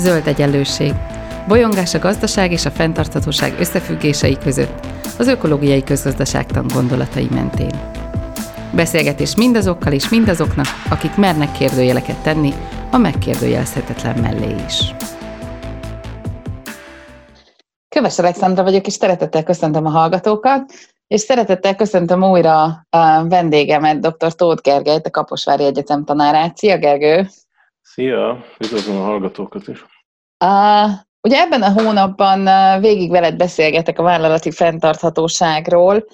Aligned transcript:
Zöld 0.00 0.26
egyenlőség. 0.26 0.92
Bolyongás 1.48 1.94
a 1.94 1.98
gazdaság 1.98 2.52
és 2.52 2.64
a 2.64 2.70
fenntarthatóság 2.70 3.54
összefüggései 3.58 4.38
között, 4.38 4.86
az 5.18 5.26
ökológiai 5.26 5.84
közgazdaságtan 5.84 6.66
gondolatai 6.74 7.28
mentén. 7.30 7.70
Beszélgetés 8.74 9.36
mindazokkal 9.36 9.92
és 9.92 10.08
mindazoknak, 10.08 10.66
akik 10.90 11.16
mernek 11.16 11.52
kérdőjeleket 11.52 12.22
tenni, 12.22 12.52
a 12.90 12.96
megkérdőjelezhetetlen 12.96 14.18
mellé 14.18 14.54
is. 14.66 14.94
Köves 17.88 18.18
Alexandra 18.18 18.62
vagyok, 18.62 18.86
és 18.86 18.92
szeretettel 18.92 19.42
köszöntöm 19.42 19.86
a 19.86 19.90
hallgatókat, 19.90 20.72
és 21.06 21.20
szeretettel 21.20 21.76
köszöntöm 21.76 22.22
újra 22.22 22.86
a 22.90 23.28
vendégemet, 23.28 24.00
dr. 24.00 24.34
Tóth 24.34 24.62
Gergelyt, 24.62 25.06
a 25.06 25.10
Kaposvári 25.10 25.64
Egyetem 25.64 26.04
tanárát. 26.04 26.56
Szia, 26.56 26.78
Gergő! 26.78 27.28
Szia! 27.82 28.44
Üdvözlöm 28.58 28.96
a 28.96 29.04
hallgatókat 29.04 29.68
is! 29.68 29.89
Uh, 30.44 30.90
ugye 31.22 31.38
ebben 31.40 31.62
a 31.62 31.72
hónapban 31.72 32.48
végig 32.80 33.10
veled 33.10 33.36
beszélgetek 33.36 33.98
a 33.98 34.02
vállalati 34.02 34.50
fenntarthatóságról, 34.50 36.04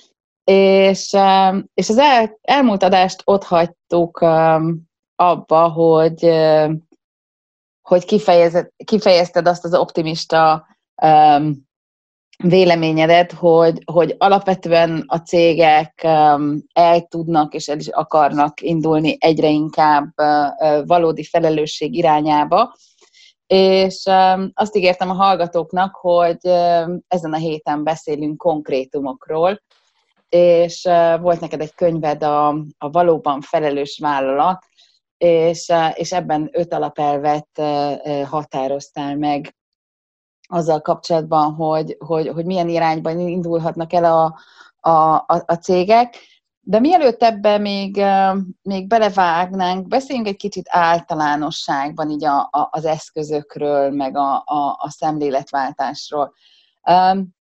és, 0.44 1.12
uh, 1.12 1.56
és 1.74 1.88
az 1.88 1.98
el, 1.98 2.38
elmúlt 2.42 2.82
adást 2.82 3.22
ott 3.24 3.44
hagytuk 3.44 4.20
um, 4.20 4.82
abba, 5.16 5.68
hogy, 5.68 6.24
uh, 6.24 6.72
hogy 7.82 8.04
kifejezed, 8.04 8.70
kifejezted 8.84 9.46
azt 9.46 9.64
az 9.64 9.74
optimista 9.74 10.66
um, 11.02 11.64
véleményedet, 12.44 13.32
hogy, 13.32 13.82
hogy 13.92 14.14
alapvetően 14.18 15.04
a 15.06 15.16
cégek 15.16 16.00
um, 16.04 16.62
el 16.72 17.00
tudnak 17.00 17.54
és 17.54 17.68
el 17.68 17.78
is 17.78 17.88
akarnak 17.88 18.60
indulni 18.60 19.16
egyre 19.20 19.48
inkább 19.48 20.12
uh, 20.16 20.86
valódi 20.86 21.24
felelősség 21.24 21.94
irányába, 21.94 22.74
és 23.46 24.04
azt 24.54 24.76
ígértem 24.76 25.10
a 25.10 25.14
hallgatóknak, 25.14 25.94
hogy 25.94 26.46
ezen 27.08 27.32
a 27.32 27.36
héten 27.36 27.84
beszélünk 27.84 28.36
konkrétumokról, 28.36 29.60
és 30.28 30.84
uh, 30.84 31.20
volt 31.20 31.40
neked 31.40 31.60
egy 31.60 31.74
könyved 31.74 32.22
a, 32.22 32.48
a 32.78 32.90
valóban 32.90 33.40
felelős 33.40 33.98
vállalat, 33.98 34.64
és, 35.18 35.68
uh, 35.68 35.98
és 35.98 36.12
ebben 36.12 36.48
öt 36.52 36.72
alapelvet 36.72 37.48
határoztál 38.24 39.16
meg 39.16 39.56
azzal 40.48 40.80
kapcsolatban, 40.80 41.54
hogy, 41.54 41.96
hogy, 41.98 42.28
hogy 42.28 42.44
milyen 42.44 42.68
irányban 42.68 43.20
indulhatnak 43.20 43.92
el 43.92 44.04
a, 44.04 44.38
a, 44.90 45.14
a, 45.14 45.42
a 45.46 45.54
cégek. 45.54 46.16
De 46.68 46.80
mielőtt 46.80 47.22
ebbe 47.22 47.58
még, 47.58 48.02
még 48.62 48.86
belevágnánk, 48.86 49.88
beszéljünk 49.88 50.28
egy 50.28 50.36
kicsit 50.36 50.66
általánosságban 50.68 52.10
így 52.10 52.24
a, 52.24 52.38
a, 52.40 52.68
az 52.70 52.84
eszközökről, 52.84 53.90
meg 53.90 54.16
a, 54.16 54.34
a, 54.34 54.76
a 54.78 54.90
szemléletváltásról. 54.90 56.34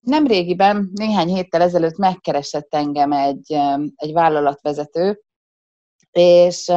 Nem 0.00 0.26
régiben, 0.26 0.90
néhány 0.94 1.28
héttel 1.28 1.62
ezelőtt 1.62 1.96
megkeresett 1.96 2.74
engem 2.74 3.12
egy, 3.12 3.52
egy 3.96 4.12
vállalatvezető, 4.12 5.22
és 6.10 6.72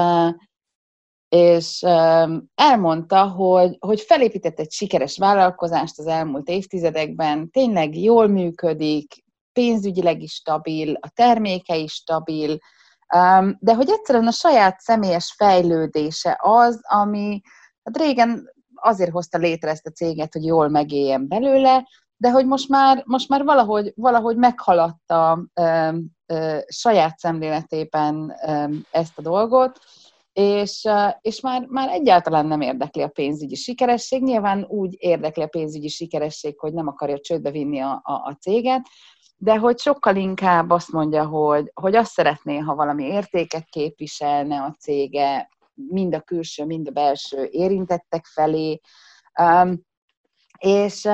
és 1.30 1.82
elmondta, 2.56 3.28
hogy, 3.28 3.78
hogy 3.80 4.02
felépített 4.02 4.60
egy 4.60 4.72
sikeres 4.72 5.18
vállalkozást 5.18 6.00
az 6.00 6.08
elmúlt 6.08 6.48
évtizedekben, 6.48 7.50
tényleg 7.52 7.98
jól 7.98 8.28
működik, 8.28 9.24
pénzügyileg 9.60 10.22
is 10.22 10.34
stabil, 10.34 10.98
a 11.00 11.10
terméke 11.14 11.76
is 11.76 11.94
stabil, 11.94 12.58
de 13.60 13.74
hogy 13.76 13.90
egyszerűen 13.90 14.28
a 14.28 14.32
saját 14.32 14.80
személyes 14.80 15.34
fejlődése 15.38 16.38
az, 16.42 16.80
ami 16.82 17.42
hát 17.84 17.98
régen 17.98 18.50
azért 18.76 19.12
hozta 19.12 19.38
létre 19.38 19.70
ezt 19.70 19.86
a 19.86 19.92
céget, 19.92 20.34
hogy 20.34 20.46
jól 20.46 20.70
megéljen 20.70 21.28
belőle, 21.28 21.88
de 22.18 22.32
hogy 22.32 22.46
most 22.46 22.70
már, 22.70 23.04
most 23.06 23.30
már 23.30 23.44
valahogy, 23.44 23.94
valahogy 23.96 24.38
meghaladta 24.38 25.46
ö, 25.54 25.90
ö, 26.26 26.58
saját 26.68 27.18
szemléletében 27.18 28.36
ö, 28.46 28.64
ezt 28.92 29.18
a 29.18 29.22
dolgot, 29.22 29.80
és, 30.34 30.88
és 31.22 31.42
már, 31.42 31.66
már 31.66 31.90
egyáltalán 31.90 32.46
nem 32.46 32.62
érdekli 32.62 33.02
a 33.02 33.08
pénzügyi 33.08 33.56
sikeresség. 33.56 34.24
Nyilván 34.24 34.66
úgy 34.70 34.96
érdekli 35.00 35.44
a 35.44 35.48
pénzügyi 35.48 35.88
sikeresség, 35.88 36.60
hogy 36.60 36.74
nem 36.74 36.88
akarja 36.88 37.20
csődbe 37.20 37.52
vinni 37.52 37.80
a, 37.80 38.02
a, 38.04 38.14
a 38.14 38.38
céget, 38.42 38.82
de 39.42 39.58
hogy 39.58 39.80
sokkal 39.80 40.16
inkább 40.16 40.70
azt 40.70 40.92
mondja, 40.92 41.26
hogy, 41.26 41.72
hogy 41.74 41.96
azt 41.96 42.12
szeretné, 42.12 42.58
ha 42.58 42.76
valami 42.76 43.04
értéket 43.04 43.66
képviselne 43.70 44.62
a 44.62 44.76
cége, 44.80 45.50
mind 45.74 46.16
a 46.16 46.22
külső, 46.22 46.66
mind 46.66 46.88
a 46.88 46.92
belső 46.92 47.48
érintettek 47.52 48.26
felé, 48.26 48.80
um, 49.42 49.88
és, 50.58 51.08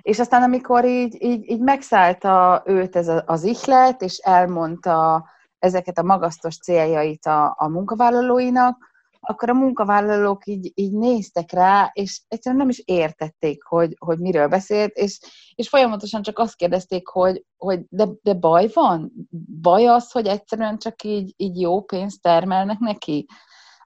és 0.00 0.18
aztán 0.18 0.42
amikor 0.42 0.84
így, 0.84 1.22
így, 1.22 1.50
így 1.50 1.60
megszállta 1.60 2.62
őt 2.66 2.96
ez 2.96 3.10
az 3.26 3.44
ihlet, 3.44 4.02
és 4.02 4.16
elmondta 4.18 5.28
ezeket 5.58 5.98
a 5.98 6.02
magasztos 6.02 6.58
céljait 6.58 7.26
a, 7.26 7.54
a 7.58 7.68
munkavállalóinak, 7.68 8.89
akkor 9.20 9.50
a 9.50 9.54
munkavállalók 9.54 10.46
így, 10.46 10.72
így 10.74 10.92
néztek 10.92 11.52
rá, 11.52 11.90
és 11.92 12.20
egyszerűen 12.28 12.60
nem 12.60 12.70
is 12.70 12.82
értették, 12.84 13.62
hogy, 13.62 13.96
hogy 13.98 14.18
miről 14.18 14.48
beszélt, 14.48 14.96
és, 14.96 15.18
és 15.54 15.68
folyamatosan 15.68 16.22
csak 16.22 16.38
azt 16.38 16.56
kérdezték, 16.56 17.08
hogy, 17.08 17.44
hogy 17.56 17.80
de, 17.88 18.08
de 18.22 18.34
baj 18.34 18.70
van? 18.72 19.12
Baj 19.60 19.86
az, 19.86 20.10
hogy 20.10 20.26
egyszerűen 20.26 20.78
csak 20.78 21.02
így, 21.02 21.34
így 21.36 21.60
jó 21.60 21.82
pénzt 21.82 22.22
termelnek 22.22 22.78
neki? 22.78 23.26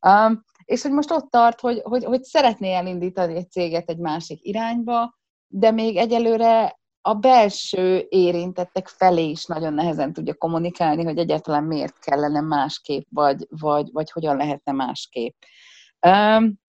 Um, 0.06 0.44
és 0.64 0.82
hogy 0.82 0.92
most 0.92 1.10
ott 1.10 1.30
tart, 1.30 1.60
hogy, 1.60 1.80
hogy, 1.84 2.04
hogy 2.04 2.22
szeretné 2.22 2.74
elindítani 2.74 3.36
egy 3.36 3.50
céget 3.50 3.88
egy 3.88 3.98
másik 3.98 4.38
irányba, 4.42 5.14
de 5.46 5.70
még 5.70 5.96
egyelőre 5.96 6.78
a 7.06 7.14
belső 7.14 8.06
érintettek 8.08 8.88
felé 8.88 9.28
is 9.28 9.44
nagyon 9.44 9.74
nehezen 9.74 10.12
tudja 10.12 10.34
kommunikálni, 10.34 11.04
hogy 11.04 11.18
egyáltalán 11.18 11.64
miért 11.64 11.98
kellene 11.98 12.40
másképp, 12.40 13.06
vagy, 13.10 13.46
vagy, 13.48 13.88
vagy 13.92 14.10
hogyan 14.10 14.36
lehetne 14.36 14.72
másképp. 14.72 15.34
Um, 16.06 16.62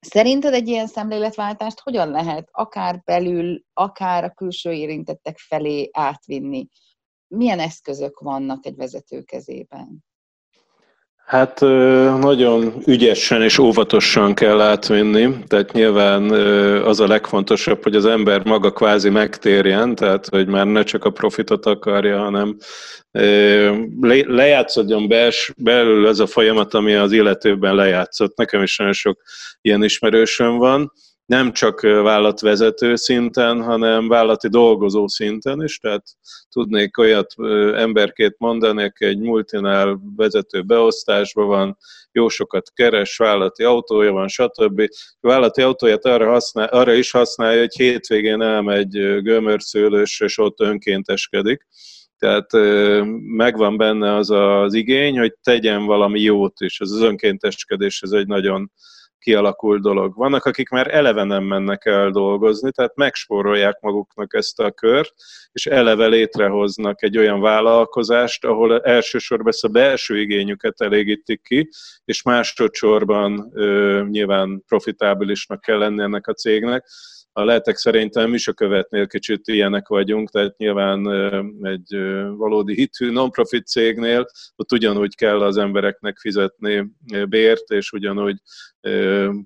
Szerinted 0.00 0.54
egy 0.54 0.68
ilyen 0.68 0.86
szemléletváltást 0.86 1.80
hogyan 1.80 2.10
lehet 2.10 2.48
akár 2.52 3.02
belül, 3.04 3.62
akár 3.72 4.24
a 4.24 4.30
külső 4.30 4.72
érintettek 4.72 5.38
felé 5.38 5.90
átvinni? 5.92 6.68
Milyen 7.26 7.58
eszközök 7.58 8.18
vannak 8.18 8.66
egy 8.66 8.76
vezető 8.76 9.22
kezében? 9.22 10.04
Hát 11.28 11.60
nagyon 12.20 12.74
ügyesen 12.86 13.42
és 13.42 13.58
óvatosan 13.58 14.34
kell 14.34 14.60
átvinni, 14.60 15.36
tehát 15.46 15.72
nyilván 15.72 16.30
az 16.84 17.00
a 17.00 17.06
legfontosabb, 17.06 17.82
hogy 17.82 17.94
az 17.94 18.06
ember 18.06 18.44
maga 18.44 18.72
kvázi 18.72 19.08
megtérjen, 19.08 19.94
tehát 19.94 20.28
hogy 20.28 20.46
már 20.46 20.66
ne 20.66 20.82
csak 20.82 21.04
a 21.04 21.10
profitot 21.10 21.66
akarja, 21.66 22.18
hanem 22.18 22.56
lejátszódjon 24.26 25.08
bels, 25.08 25.52
belül 25.56 26.08
ez 26.08 26.18
a 26.18 26.26
folyamat, 26.26 26.74
ami 26.74 26.94
az 26.94 27.12
illetőben 27.12 27.74
lejátszott. 27.74 28.36
Nekem 28.36 28.62
is 28.62 28.76
nagyon 28.76 28.92
sok 28.92 29.20
ilyen 29.60 29.84
ismerősöm 29.84 30.56
van, 30.56 30.92
nem 31.28 31.52
csak 31.52 31.80
vállalatvezető 31.80 32.96
szinten, 32.96 33.62
hanem 33.62 34.08
vállalati 34.08 34.48
dolgozó 34.48 35.08
szinten 35.08 35.62
is, 35.62 35.78
tehát 35.78 36.04
tudnék 36.48 36.98
olyat 36.98 37.34
emberkét 37.74 38.34
mondani, 38.38 38.82
aki 38.82 39.04
egy 39.04 39.18
multinál 39.18 40.00
vezető 40.16 40.62
beosztásban 40.62 41.46
van, 41.46 41.78
jó 42.12 42.28
sokat 42.28 42.72
keres, 42.74 43.16
vállalati 43.16 43.64
autója 43.64 44.12
van, 44.12 44.28
stb. 44.28 44.80
A 45.20 45.28
vállalati 45.28 45.62
autóját 45.62 46.04
arra, 46.04 46.30
használ, 46.30 46.66
arra 46.66 46.92
is 46.92 47.10
használja, 47.10 47.60
hogy 47.60 47.74
hétvégén 47.74 48.42
elmegy 48.42 49.22
gömörszőlős, 49.22 50.20
és 50.20 50.38
ott 50.38 50.60
önkénteskedik. 50.60 51.66
Tehát 52.18 52.52
megvan 53.36 53.76
benne 53.76 54.14
az 54.14 54.30
az 54.30 54.74
igény, 54.74 55.18
hogy 55.18 55.34
tegyen 55.42 55.84
valami 55.84 56.20
jót 56.20 56.60
is. 56.60 56.80
Az 56.80 57.00
önkénteskedés, 57.00 58.02
ez 58.02 58.10
egy 58.10 58.26
nagyon 58.26 58.70
kialakult 59.18 59.82
dolog. 59.82 60.14
Vannak, 60.16 60.44
akik 60.44 60.68
már 60.68 60.94
eleve 60.94 61.24
nem 61.24 61.44
mennek 61.44 61.84
el 61.86 62.10
dolgozni, 62.10 62.70
tehát 62.70 62.96
megspórolják 62.96 63.80
maguknak 63.80 64.34
ezt 64.34 64.60
a 64.60 64.70
kört, 64.70 65.12
és 65.52 65.66
eleve 65.66 66.06
létrehoznak 66.06 67.02
egy 67.02 67.18
olyan 67.18 67.40
vállalkozást, 67.40 68.44
ahol 68.44 68.80
elsősorban 68.80 69.48
ezt 69.48 69.64
a 69.64 69.68
belső 69.68 70.20
igényüket 70.20 70.80
elégítik 70.80 71.42
ki, 71.42 71.68
és 72.04 72.22
másodszorban 72.22 73.50
ö, 73.54 74.02
nyilván 74.08 74.62
profitábilisnak 74.66 75.60
kell 75.60 75.78
lenni 75.78 76.02
ennek 76.02 76.26
a 76.26 76.32
cégnek, 76.32 76.86
a 77.38 77.44
lehetek 77.44 77.76
szerintem 77.76 78.34
is 78.34 78.48
a 78.48 78.52
követnél 78.52 79.06
kicsit 79.06 79.48
ilyenek 79.48 79.88
vagyunk, 79.88 80.30
tehát 80.30 80.56
nyilván 80.56 81.08
egy 81.62 81.96
valódi 82.36 82.74
hitű 82.74 83.10
non-profit 83.10 83.66
cégnél 83.66 84.26
ott 84.56 84.72
ugyanúgy 84.72 85.14
kell 85.14 85.42
az 85.42 85.56
embereknek 85.56 86.18
fizetni 86.18 86.90
bért, 87.28 87.70
és 87.70 87.92
ugyanúgy 87.92 88.36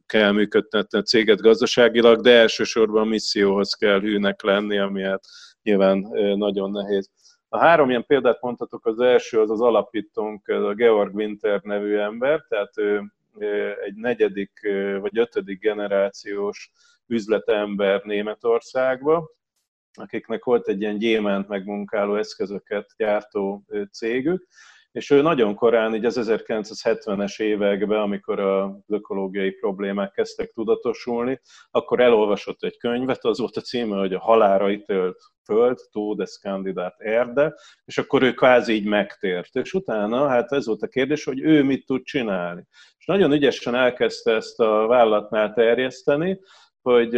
kell 0.06 0.32
működtetni 0.32 0.98
a 0.98 1.02
céget 1.02 1.40
gazdaságilag, 1.40 2.20
de 2.20 2.30
elsősorban 2.30 3.02
a 3.02 3.08
misszióhoz 3.08 3.74
kell 3.74 4.00
hűnek 4.00 4.42
lenni, 4.42 4.78
ami 4.78 5.02
hát 5.02 5.24
nyilván 5.62 5.98
nagyon 6.36 6.70
nehéz. 6.70 7.10
A 7.48 7.58
három 7.58 7.90
ilyen 7.90 8.06
példát 8.06 8.40
mondhatok, 8.40 8.86
az 8.86 9.00
első 9.00 9.40
az 9.40 9.50
az 9.50 9.60
alapítónk, 9.60 10.48
a 10.48 10.74
Georg 10.74 11.14
Winter 11.14 11.60
nevű 11.62 11.96
ember, 11.96 12.44
tehát 12.48 12.78
ő 12.78 13.02
egy 13.84 13.94
negyedik 13.94 14.60
vagy 15.00 15.18
ötödik 15.18 15.60
generációs 15.60 16.70
üzletember 17.06 18.02
Németországba, 18.02 19.30
akiknek 19.92 20.44
volt 20.44 20.68
egy 20.68 20.80
ilyen 20.80 20.98
gyémánt 20.98 21.48
megmunkáló 21.48 22.16
eszközöket 22.16 22.90
gyártó 22.96 23.64
cégük, 23.90 24.46
és 24.92 25.10
ő 25.10 25.22
nagyon 25.22 25.54
korán, 25.54 25.94
így 25.94 26.04
az 26.04 26.18
1970-es 26.22 27.40
években, 27.40 28.00
amikor 28.00 28.40
az 28.40 28.70
ökológiai 28.88 29.50
problémák 29.50 30.10
kezdtek 30.12 30.50
tudatosulni, 30.52 31.40
akkor 31.70 32.00
elolvasott 32.00 32.62
egy 32.62 32.76
könyvet, 32.76 33.24
az 33.24 33.38
volt 33.38 33.56
a 33.56 33.60
címe, 33.60 33.96
hogy 33.98 34.14
a 34.14 34.20
halára 34.20 34.70
ítélt 34.70 35.16
föld, 35.44 35.78
kandidát 36.42 36.94
erde, 36.98 37.54
és 37.84 37.98
akkor 37.98 38.22
ő 38.22 38.32
kvázi 38.32 38.72
így 38.72 38.84
megtért. 38.84 39.56
És 39.56 39.72
utána, 39.72 40.28
hát 40.28 40.52
ez 40.52 40.66
volt 40.66 40.82
a 40.82 40.88
kérdés, 40.88 41.24
hogy 41.24 41.40
ő 41.40 41.62
mit 41.62 41.86
tud 41.86 42.02
csinálni. 42.02 42.66
És 42.98 43.06
nagyon 43.06 43.32
ügyesen 43.32 43.74
elkezdte 43.74 44.34
ezt 44.34 44.60
a 44.60 44.86
vállalatnál 44.86 45.52
terjeszteni, 45.52 46.40
hogy 46.82 47.10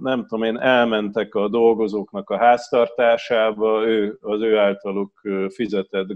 nem 0.00 0.26
tudom 0.26 0.42
én, 0.42 0.58
elmentek 0.58 1.34
a 1.34 1.48
dolgozóknak 1.48 2.30
a 2.30 2.38
háztartásába, 2.38 3.86
ő, 3.86 4.18
az 4.20 4.40
ő 4.40 4.58
általuk 4.58 5.20
fizetett 5.48 6.06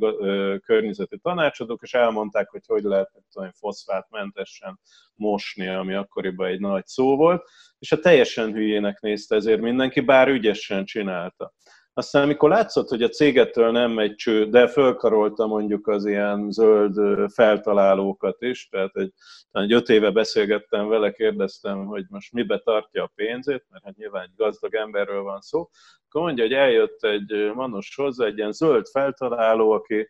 környezeti 0.64 1.18
tanácsadók, 1.18 1.82
és 1.82 1.94
elmondták, 1.94 2.48
hogy 2.48 2.62
hogy 2.66 2.82
lehet 2.82 3.10
tudom, 3.32 3.50
foszfátmentesen 3.52 4.80
mosni, 5.14 5.68
ami 5.68 5.94
akkoriban 5.94 6.46
egy 6.46 6.60
nagy 6.60 6.86
szó 6.86 7.16
volt, 7.16 7.44
és 7.78 7.92
a 7.92 7.98
teljesen 7.98 8.52
hülyének 8.52 9.00
nézte 9.00 9.34
ezért 9.34 9.60
mindenki, 9.60 10.00
bár 10.00 10.28
ügyesen 10.28 10.84
csinálta. 10.84 11.52
Aztán 11.94 12.22
amikor 12.22 12.48
látszott, 12.48 12.88
hogy 12.88 13.02
a 13.02 13.08
cégettől 13.08 13.70
nem 13.70 13.90
megy 13.90 14.14
cső, 14.14 14.44
de 14.46 14.68
fölkarolta 14.68 15.46
mondjuk 15.46 15.88
az 15.88 16.06
ilyen 16.06 16.50
zöld 16.50 17.30
feltalálókat 17.32 18.42
is, 18.42 18.68
tehát 18.68 18.96
egy, 18.96 19.12
egy 19.50 19.72
öt 19.72 19.88
éve 19.88 20.10
beszélgettem 20.10 20.88
vele, 20.88 21.12
kérdeztem, 21.12 21.84
hogy 21.84 22.04
most 22.08 22.32
mibe 22.32 22.58
tartja 22.58 23.02
a 23.02 23.12
pénzét, 23.14 23.64
mert 23.70 23.84
hát 23.84 23.96
nyilván 23.96 24.22
egy 24.22 24.34
gazdag 24.36 24.74
emberről 24.74 25.22
van 25.22 25.40
szó, 25.40 25.70
akkor 26.08 26.22
mondja, 26.22 26.44
hogy 26.44 26.52
eljött 26.52 27.04
egy 27.04 27.52
manos 27.54 27.94
hozzá, 27.94 28.24
egy 28.26 28.38
ilyen 28.38 28.52
zöld 28.52 28.86
feltaláló, 28.86 29.70
aki 29.70 30.08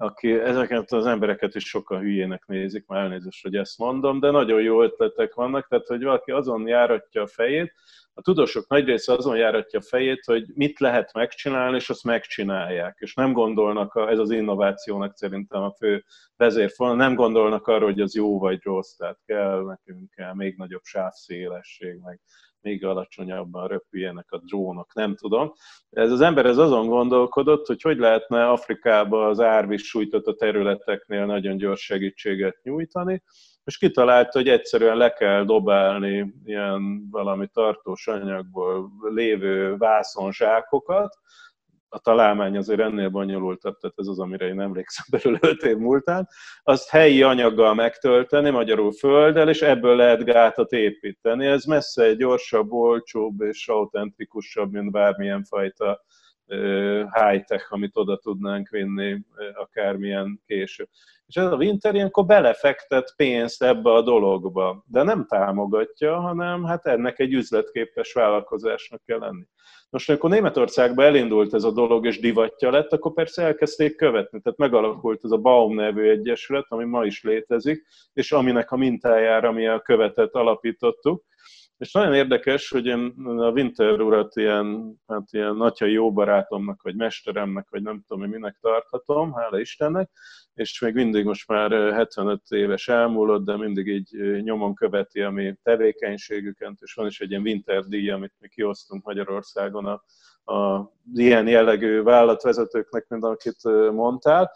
aki 0.00 0.32
ezeket 0.32 0.92
az 0.92 1.06
embereket 1.06 1.54
is 1.54 1.68
sokkal 1.68 1.98
hülyének 2.00 2.46
nézik, 2.46 2.86
már 2.86 3.00
elnézést, 3.00 3.42
hogy 3.42 3.54
ezt 3.54 3.78
mondom, 3.78 4.20
de 4.20 4.30
nagyon 4.30 4.62
jó 4.62 4.82
ötletek 4.82 5.34
vannak, 5.34 5.68
tehát 5.68 5.86
hogy 5.86 6.02
valaki 6.02 6.30
azon 6.30 6.66
járatja 6.66 7.22
a 7.22 7.26
fejét, 7.26 7.72
a 8.18 8.20
tudósok 8.22 8.68
nagy 8.68 8.84
része 8.84 9.12
azon 9.12 9.36
járatja 9.36 9.78
a 9.78 9.82
fejét, 9.82 10.24
hogy 10.24 10.46
mit 10.54 10.78
lehet 10.78 11.12
megcsinálni, 11.12 11.76
és 11.76 11.90
azt 11.90 12.04
megcsinálják, 12.04 12.96
és 13.00 13.14
nem 13.14 13.32
gondolnak, 13.32 13.94
a, 13.94 14.08
ez 14.10 14.18
az 14.18 14.30
innovációnak 14.30 15.16
szerintem 15.16 15.62
a 15.62 15.72
fő 15.72 16.04
vezérfonal, 16.36 16.96
nem 16.96 17.14
gondolnak 17.14 17.66
arra, 17.66 17.84
hogy 17.84 18.00
az 18.00 18.14
jó 18.14 18.38
vagy 18.38 18.62
rossz, 18.62 18.96
tehát 18.96 19.18
kell 19.26 19.64
nekünk 19.64 20.10
kell 20.10 20.34
még 20.34 20.56
nagyobb 20.56 20.84
sávszélesség, 20.84 22.00
meg 22.04 22.20
még 22.60 22.84
alacsonyabban 22.84 23.68
röpüljenek 23.68 24.26
a 24.30 24.38
drónok, 24.38 24.94
nem 24.94 25.16
tudom. 25.16 25.52
Ez 25.90 26.10
az 26.10 26.20
ember 26.20 26.46
ez 26.46 26.58
azon 26.58 26.86
gondolkodott, 26.86 27.66
hogy 27.66 27.82
hogy 27.82 27.98
lehetne 27.98 28.48
Afrikába 28.48 29.26
az 29.26 29.40
árvíz 29.40 29.82
sújtott 29.82 30.26
a 30.26 30.34
területeknél 30.34 31.26
nagyon 31.26 31.56
gyors 31.56 31.80
segítséget 31.80 32.58
nyújtani, 32.62 33.22
és 33.64 33.78
kitalálta, 33.78 34.38
hogy 34.38 34.48
egyszerűen 34.48 34.96
le 34.96 35.12
kell 35.12 35.44
dobálni 35.44 36.34
ilyen 36.44 37.10
valami 37.10 37.46
tartós 37.52 38.06
anyagból 38.06 38.90
lévő 39.14 39.76
vászonzsákokat, 39.76 41.18
a 41.88 41.98
találmány 41.98 42.56
azért 42.56 42.80
ennél 42.80 43.08
bonyolultabb, 43.08 43.76
tehát 43.78 43.98
ez 43.98 44.06
az, 44.06 44.18
amire 44.18 44.46
én 44.46 44.60
emlékszem 44.60 45.04
belőle 45.22 45.38
5 45.42 45.62
év 45.62 45.76
múltán, 45.76 46.28
azt 46.62 46.90
helyi 46.90 47.22
anyaggal 47.22 47.74
megtölteni, 47.74 48.50
magyarul 48.50 48.92
földdel, 48.92 49.48
és 49.48 49.62
ebből 49.62 49.96
lehet 49.96 50.24
gátat 50.24 50.72
építeni. 50.72 51.46
Ez 51.46 51.64
messze 51.64 52.02
egy 52.02 52.16
gyorsabb, 52.16 52.72
olcsóbb 52.72 53.40
és 53.40 53.68
autentikusabb, 53.68 54.72
mint 54.72 54.90
bármilyen 54.90 55.44
fajta 55.44 56.04
high-tech, 57.12 57.72
amit 57.72 57.96
oda 57.96 58.16
tudnánk 58.16 58.68
vinni 58.68 59.20
akármilyen 59.54 60.40
később. 60.46 60.88
És 61.26 61.36
ez 61.36 61.46
a 61.46 61.56
Winter 61.56 61.94
ilyenkor 61.94 62.26
belefektet 62.26 63.14
pénzt 63.16 63.62
ebbe 63.62 63.92
a 63.92 64.02
dologba, 64.02 64.84
de 64.86 65.02
nem 65.02 65.26
támogatja, 65.26 66.20
hanem 66.20 66.64
hát 66.64 66.86
ennek 66.86 67.18
egy 67.18 67.32
üzletképes 67.32 68.12
vállalkozásnak 68.12 69.02
kell 69.04 69.18
lenni. 69.18 69.46
Most, 69.90 70.08
amikor 70.08 70.30
Németországban 70.30 71.04
elindult 71.04 71.54
ez 71.54 71.64
a 71.64 71.70
dolog, 71.70 72.06
és 72.06 72.20
divatja 72.20 72.70
lett, 72.70 72.92
akkor 72.92 73.12
persze 73.12 73.42
elkezdték 73.42 73.96
követni. 73.96 74.40
Tehát 74.40 74.58
megalakult 74.58 75.24
ez 75.24 75.30
a 75.30 75.36
Baum 75.36 75.74
nevű 75.74 76.08
egyesület, 76.08 76.66
ami 76.68 76.84
ma 76.84 77.04
is 77.04 77.22
létezik, 77.22 77.86
és 78.12 78.32
aminek 78.32 78.70
a 78.70 78.76
mintájára 78.76 79.52
mi 79.52 79.66
a 79.66 79.80
követet 79.80 80.34
alapítottuk. 80.34 81.24
És 81.78 81.92
nagyon 81.92 82.14
érdekes, 82.14 82.68
hogy 82.68 82.86
én 82.86 83.14
a 83.24 83.50
Winter 83.50 84.00
urat 84.00 84.36
ilyen, 84.36 84.94
hát 85.06 85.32
ilyen 85.32 85.56
nagyai 85.56 85.92
jó 85.92 86.12
barátomnak, 86.12 86.82
vagy 86.82 86.96
mesteremnek, 86.96 87.66
vagy 87.70 87.82
nem 87.82 88.02
tudom, 88.06 88.22
hogy 88.22 88.32
minek 88.32 88.58
tarthatom, 88.60 89.32
hála 89.32 89.60
Istennek, 89.60 90.10
és 90.54 90.80
még 90.80 90.94
mindig 90.94 91.24
most 91.24 91.48
már 91.48 91.70
75 91.70 92.42
éves 92.48 92.88
elmúlott, 92.88 93.44
de 93.44 93.56
mindig 93.56 93.86
így 93.86 94.42
nyomon 94.42 94.74
követi 94.74 95.20
a 95.20 95.30
mi 95.30 95.54
tevékenységüket, 95.62 96.72
és 96.80 96.94
van 96.94 97.06
is 97.06 97.20
egy 97.20 97.30
ilyen 97.30 97.42
Winter 97.42 97.84
díj, 97.84 98.10
amit 98.10 98.34
mi 98.38 98.48
kiosztunk 98.48 99.04
Magyarországon 99.04 99.86
a, 99.86 100.02
a 100.52 100.90
ilyen 101.14 101.48
jellegű 101.48 102.02
vállalatvezetőknek, 102.02 103.08
mint 103.08 103.24
akit 103.24 103.62
mondtál, 103.92 104.50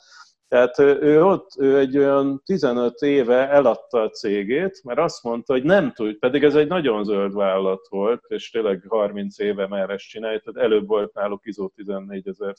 tehát 0.53 0.79
ő 0.79 1.25
ott, 1.25 1.51
ő 1.59 1.79
egy 1.79 1.99
olyan 1.99 2.43
15 2.45 3.01
éve 3.01 3.49
eladta 3.49 4.01
a 4.01 4.11
cégét, 4.11 4.85
mert 4.85 4.99
azt 4.99 5.23
mondta, 5.23 5.53
hogy 5.53 5.63
nem 5.63 5.93
tud, 5.93 6.19
pedig 6.19 6.45
ez 6.45 6.55
egy 6.55 6.69
nagyon 6.69 7.05
zöld 7.05 7.35
vállalat 7.35 7.87
volt, 7.89 8.25
és 8.29 8.51
tényleg 8.51 8.85
30 8.89 9.39
éve 9.39 9.67
már 9.67 9.91
ezt 9.91 10.09
csinálja, 10.09 10.41
tehát 10.41 10.71
előbb 10.71 10.87
volt 10.87 11.15
náluk 11.15 11.47
ISO 11.47 11.69
14 11.69 12.29
ezer 12.29 12.55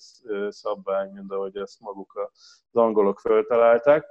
szabvány, 0.49 1.11
mint 1.13 1.31
ahogy 1.31 1.57
ezt 1.57 1.79
maguk 1.79 2.29
az 2.71 2.81
angolok 2.81 3.19
föltalálták, 3.19 4.05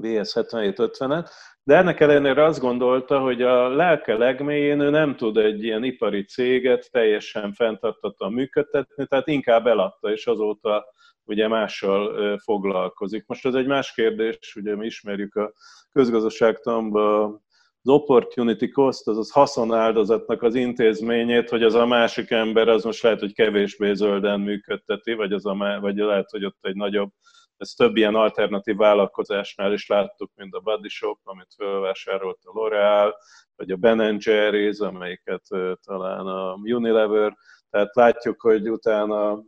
VS 0.00 0.32
7750-et, 0.34 1.30
de 1.62 1.76
ennek 1.76 2.00
ellenére 2.00 2.44
azt 2.44 2.60
gondolta, 2.60 3.20
hogy 3.20 3.42
a 3.42 3.68
lelke 3.68 4.16
legmélyén 4.16 4.80
ő 4.80 4.90
nem 4.90 5.16
tud 5.16 5.36
egy 5.36 5.62
ilyen 5.62 5.84
ipari 5.84 6.24
céget 6.24 6.90
teljesen 6.90 7.52
fenntartatóan 7.52 8.32
működtetni, 8.32 9.06
tehát 9.06 9.26
inkább 9.26 9.66
eladta, 9.66 10.12
és 10.12 10.26
azóta 10.26 10.84
ugye 11.24 11.48
mással 11.48 12.38
foglalkozik. 12.38 13.26
Most 13.26 13.46
ez 13.46 13.54
egy 13.54 13.66
más 13.66 13.92
kérdés, 13.92 14.54
ugye 14.56 14.76
mi 14.76 14.86
ismerjük 14.86 15.34
a 15.34 15.52
közgazdaságtanban 15.92 17.44
az 17.82 17.92
opportunity 17.92 18.68
cost, 18.68 19.08
azaz 19.08 19.30
haszonáldozatnak 19.30 20.42
az 20.42 20.54
intézményét, 20.54 21.48
hogy 21.48 21.62
az 21.62 21.74
a 21.74 21.86
másik 21.86 22.30
ember 22.30 22.68
az 22.68 22.84
most 22.84 23.02
lehet, 23.02 23.20
hogy 23.20 23.34
kevésbé 23.34 23.92
zölden 23.92 24.40
működteti, 24.40 25.12
vagy, 25.12 25.32
az 25.32 25.46
a, 25.46 25.78
vagy 25.80 25.96
lehet, 25.96 26.30
hogy 26.30 26.44
ott 26.44 26.58
egy 26.60 26.74
nagyobb, 26.74 27.10
ez 27.56 27.70
több 27.70 27.96
ilyen 27.96 28.14
alternatív 28.14 28.76
vállalkozásnál 28.76 29.72
is 29.72 29.86
láttuk, 29.86 30.30
mint 30.34 30.54
a 30.54 30.60
Body 30.60 30.88
Shop, 30.88 31.18
amit 31.24 31.54
felvásárolt 31.56 32.38
a 32.42 32.50
L'Oreal, 32.50 33.12
vagy 33.56 33.70
a 33.70 33.76
Ben 33.76 34.16
Jerry's, 34.20 34.78
amelyiket 34.78 35.42
talán 35.86 36.26
a 36.26 36.54
Unilever, 36.54 37.36
tehát 37.70 37.94
látjuk, 37.94 38.40
hogy 38.40 38.70
utána 38.70 39.42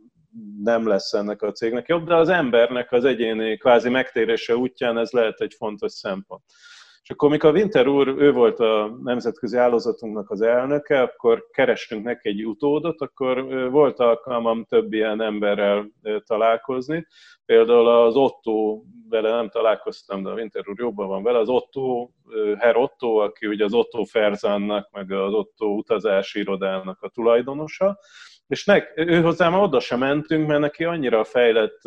nem 0.63 0.87
lesz 0.87 1.13
ennek 1.13 1.41
a 1.41 1.51
cégnek 1.51 1.87
jobb, 1.87 2.07
de 2.07 2.15
az 2.15 2.29
embernek 2.29 2.91
az 2.91 3.05
egyéni 3.05 3.57
kvázi 3.57 3.89
megtérése 3.89 4.55
útján 4.55 4.97
ez 4.97 5.11
lehet 5.11 5.41
egy 5.41 5.53
fontos 5.57 5.91
szempont. 5.91 6.43
És 7.09 7.15
akkor, 7.15 7.29
mikor 7.29 7.53
Winter 7.53 7.87
úr, 7.87 8.07
ő 8.07 8.31
volt 8.31 8.59
a 8.59 8.97
nemzetközi 9.03 9.57
állózatunknak 9.57 10.29
az 10.29 10.41
elnöke, 10.41 11.01
akkor 11.01 11.47
kerestünk 11.51 12.03
neki 12.03 12.29
egy 12.29 12.45
utódot, 12.45 13.01
akkor 13.01 13.45
volt 13.71 13.99
alkalmam 13.99 14.63
több 14.63 14.93
ilyen 14.93 15.21
emberrel 15.21 15.91
találkozni. 16.25 17.07
Például 17.45 17.87
az 17.87 18.15
Otto, 18.15 18.81
vele 19.09 19.29
nem 19.29 19.49
találkoztam, 19.49 20.23
de 20.23 20.29
a 20.29 20.33
Winter 20.33 20.69
úr 20.69 20.79
jobban 20.79 21.07
van 21.07 21.23
vele, 21.23 21.37
az 21.37 21.49
Otto, 21.49 22.09
Herr 22.57 22.75
Otto, 22.75 23.15
aki 23.15 23.47
ugye 23.47 23.63
az 23.63 23.73
Otto 23.73 24.03
Ferzánnak, 24.03 24.89
meg 24.91 25.11
az 25.11 25.33
Otto 25.33 25.65
utazási 25.65 26.39
irodának 26.39 27.01
a 27.01 27.09
tulajdonosa, 27.09 27.99
és 28.49 28.65
ne, 28.65 28.83
ő 28.95 29.21
hozzá 29.21 29.49
már 29.49 29.61
oda 29.61 29.79
sem 29.79 29.99
mentünk, 29.99 30.47
mert 30.47 30.59
neki 30.59 30.83
annyira 30.83 31.23
fejlett 31.23 31.81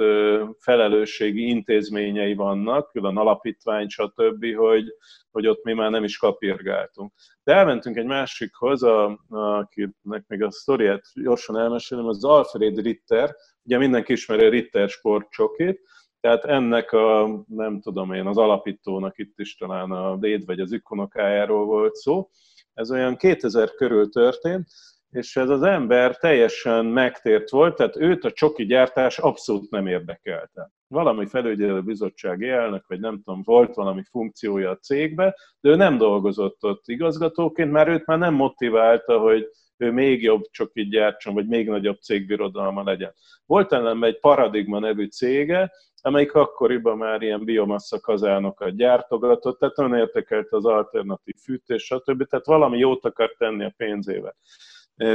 felelősségi 0.59 1.49
intézményei 1.49 2.35
vannak, 2.35 2.91
külön 2.91 3.17
alapítvány, 3.17 3.89
stb., 3.89 4.55
hogy, 4.57 4.85
hogy 5.31 5.47
ott 5.47 5.65
mi 5.65 5.73
már 5.73 5.91
nem 5.91 6.05
is 6.05 6.19
kapirgáltunk. 6.19 7.13
De 7.45 7.55
elmentünk 7.55 7.97
egy 7.97 8.05
másikhoz, 8.05 8.83
a, 8.83 9.25
akinek 9.29 10.25
még 10.27 10.43
a 10.43 10.51
sztoriát 10.51 11.03
gyorsan 11.15 11.59
elmesélem, 11.59 12.07
az 12.07 12.25
Alfred 12.25 12.79
Ritter, 12.79 13.35
ugye 13.63 13.79
mindenki 13.79 14.13
ismeri 14.13 14.49
Ritter 14.49 14.89
sportcsokét, 14.89 15.81
tehát 16.21 16.45
ennek 16.45 16.93
a, 16.93 17.45
nem 17.49 17.81
tudom 17.81 18.13
én, 18.13 18.27
az 18.27 18.39
alapítónak 18.39 19.19
itt 19.19 19.39
is 19.39 19.57
talán 19.57 19.91
a 19.91 20.17
déd 20.17 20.45
vagy 20.45 20.61
az 20.61 20.73
ikonokájáról 20.73 21.65
volt 21.65 21.95
szó. 21.95 22.31
Ez 22.75 22.91
olyan 22.91 23.17
2000 23.17 23.75
körül 23.75 24.09
történt, 24.09 24.69
és 25.13 25.37
ez 25.37 25.49
az 25.49 25.63
ember 25.63 26.17
teljesen 26.17 26.87
megtért 26.87 27.51
volt, 27.51 27.77
tehát 27.77 27.97
őt 27.97 28.25
a 28.25 28.33
csoki 28.33 28.65
gyártás 28.65 29.19
abszolút 29.19 29.71
nem 29.71 29.87
érdekelte. 29.87 30.71
valami 30.89 31.27
felügyelő 31.27 31.83
bizottsági 31.83 32.49
elnök, 32.49 32.87
vagy 32.87 33.01
nem 33.01 33.23
tudom, 33.23 33.43
volt 33.45 33.75
valami 33.75 34.03
funkciója 34.11 34.71
a 34.71 34.77
cégbe, 34.77 35.37
de 35.61 35.71
ő 35.71 35.75
nem 35.75 35.99
dolgozott 35.99 36.65
ott 36.65 36.89
igazgatóként, 36.89 37.73
mert 37.73 37.89
őt 37.89 38.07
már 38.07 38.19
nem 38.19 38.35
motiválta, 38.35 39.19
hogy 39.19 39.49
ő 39.77 39.93
még 39.93 40.23
jobb 40.23 40.43
így 40.73 40.89
gyártson, 40.89 41.35
vagy 41.35 41.47
még 41.47 41.69
nagyobb 41.69 42.01
cégbirodalma 42.01 42.83
legyen. 42.83 43.15
Volt 43.47 43.73
ellenben 43.73 44.11
egy 44.11 44.21
Paradigma 44.21 44.79
nevű 44.79 45.07
cége, 45.07 45.71
amelyik 46.03 46.35
akkoriban 46.35 46.97
már 46.97 47.23
ilyen 47.23 47.45
biomassa 47.45 48.01
kazánokat 48.01 48.77
gyártogatott, 48.77 49.59
tehát 49.59 49.77
nagyon 49.77 49.99
értekelte 49.99 50.57
az 50.57 50.65
alternatív 50.65 51.35
fűtés, 51.45 51.83
stb. 51.85 52.25
Tehát 52.25 52.47
valami 52.47 52.79
jót 52.79 53.05
akar 53.05 53.35
tenni 53.39 53.65
a 53.65 53.75
pénzével. 53.77 54.37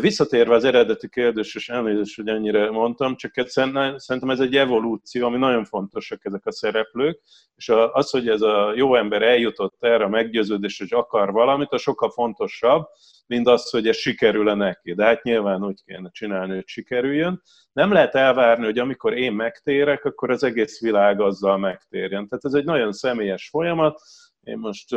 Visszatérve 0.01 0.55
az 0.55 0.63
eredeti 0.63 1.09
kérdés, 1.09 1.55
és 1.55 1.69
elnézést, 1.69 2.15
hogy 2.15 2.27
ennyire 2.27 2.71
mondtam, 2.71 3.15
csak 3.15 3.31
szerintem 3.47 4.29
ez 4.29 4.39
egy 4.39 4.55
evolúció, 4.55 5.25
ami 5.25 5.37
nagyon 5.37 5.65
fontosak 5.65 6.25
ezek 6.25 6.45
a 6.45 6.51
szereplők, 6.51 7.21
és 7.55 7.69
az, 7.91 8.09
hogy 8.09 8.29
ez 8.29 8.41
a 8.41 8.73
jó 8.75 8.95
ember 8.95 9.21
eljutott 9.21 9.75
erre 9.79 10.03
a 10.03 10.09
meggyőződés, 10.09 10.77
hogy 10.77 10.93
akar 10.93 11.31
valamit, 11.31 11.71
a 11.71 11.77
sokkal 11.77 12.09
fontosabb, 12.09 12.87
mint 13.27 13.47
az, 13.47 13.69
hogy 13.69 13.87
ez 13.87 13.97
sikerül-e 13.97 14.53
neki. 14.53 14.93
De 14.93 15.05
hát 15.05 15.23
nyilván 15.23 15.65
úgy 15.65 15.83
kéne 15.85 16.09
csinálni, 16.11 16.53
hogy 16.53 16.67
sikerüljön. 16.67 17.41
Nem 17.73 17.91
lehet 17.91 18.15
elvárni, 18.15 18.65
hogy 18.65 18.79
amikor 18.79 19.13
én 19.13 19.33
megtérek, 19.33 20.05
akkor 20.05 20.31
az 20.31 20.43
egész 20.43 20.81
világ 20.81 21.21
azzal 21.21 21.57
megtérjen. 21.57 22.27
Tehát 22.27 22.45
ez 22.45 22.53
egy 22.53 22.65
nagyon 22.65 22.91
személyes 22.91 23.49
folyamat, 23.49 24.01
én 24.47 24.57
most 24.57 24.93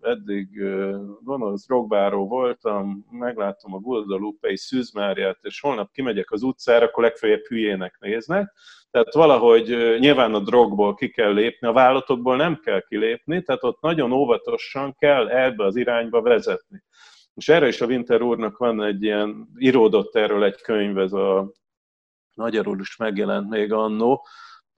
eddig 0.00 0.48
gonosz 1.20 1.66
drogbáró 1.66 2.28
voltam, 2.28 3.06
meglátom 3.10 3.74
a 3.74 3.78
Guadalupei 3.78 4.56
szűzmárját, 4.56 5.38
és 5.42 5.60
holnap 5.60 5.90
kimegyek 5.92 6.30
az 6.30 6.42
utcára, 6.42 6.84
akkor 6.84 7.02
legfeljebb 7.02 7.44
hülyének 7.44 7.96
néznek. 8.00 8.52
Tehát 8.90 9.14
valahogy 9.14 9.96
nyilván 9.98 10.34
a 10.34 10.38
drogból 10.38 10.94
ki 10.94 11.10
kell 11.10 11.32
lépni, 11.32 11.66
a 11.66 11.72
vállatokból 11.72 12.36
nem 12.36 12.60
kell 12.64 12.80
kilépni, 12.88 13.42
tehát 13.42 13.64
ott 13.64 13.80
nagyon 13.80 14.12
óvatosan 14.12 14.94
kell 14.98 15.28
ebbe 15.28 15.64
az 15.64 15.76
irányba 15.76 16.22
vezetni. 16.22 16.82
És 17.34 17.48
erre 17.48 17.68
is 17.68 17.80
a 17.80 17.86
Winter 17.86 18.22
úrnak 18.22 18.56
van 18.56 18.82
egy 18.82 19.02
ilyen, 19.02 19.48
íródott 19.58 20.16
erről 20.16 20.44
egy 20.44 20.60
könyv, 20.60 20.98
ez 20.98 21.12
a 21.12 21.52
magyarul 22.34 22.80
is 22.80 22.96
megjelent 22.96 23.48
még 23.50 23.72
annó, 23.72 24.26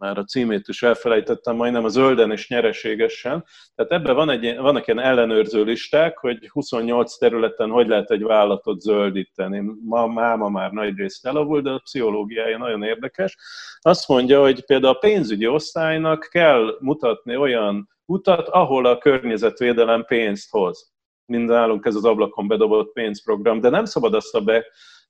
már 0.05 0.19
a 0.19 0.25
címét 0.25 0.69
is 0.69 0.83
elfelejtettem, 0.83 1.57
majdnem 1.57 1.85
a 1.85 1.89
zölden 1.89 2.31
és 2.31 2.49
nyereségesen. 2.49 3.45
Tehát 3.75 3.93
ebben 3.93 4.15
van 4.15 4.31
egy, 4.31 4.57
vannak 4.57 4.87
ilyen 4.87 5.01
ellenőrző 5.01 5.63
listák, 5.63 6.19
hogy 6.19 6.49
28 6.49 7.19
területen 7.19 7.71
hogy 7.71 7.89
lehet 7.89 8.11
egy 8.11 8.23
vállalatot 8.23 8.81
zöldíteni. 8.81 9.63
Ma 9.85 10.07
máma 10.07 10.49
már 10.49 10.71
nagy 10.71 10.97
részt 10.97 11.27
elavult, 11.27 11.65
de 11.65 11.71
a 11.71 11.79
pszichológiája 11.79 12.59
nagyon 12.59 12.83
érdekes. 12.83 13.37
Azt 13.81 14.09
mondja, 14.09 14.41
hogy 14.41 14.65
például 14.65 14.95
a 14.95 14.99
pénzügyi 14.99 15.47
osztálynak 15.47 16.29
kell 16.31 16.77
mutatni 16.81 17.37
olyan 17.37 17.89
utat, 18.05 18.49
ahol 18.49 18.87
a 18.87 18.99
környezetvédelem 18.99 20.05
pénzt 20.05 20.51
hoz. 20.51 20.93
Mind 21.27 21.49
nálunk 21.49 21.87
ez 21.87 21.95
az 21.95 22.05
ablakon 22.05 22.49
bedobott 22.49 22.93
pénzprogram, 22.93 23.61
de 23.61 23.69
nem 23.69 23.85
szabad 23.85 24.15
azt 24.15 24.35
a 24.35 24.41
be, 24.41 24.65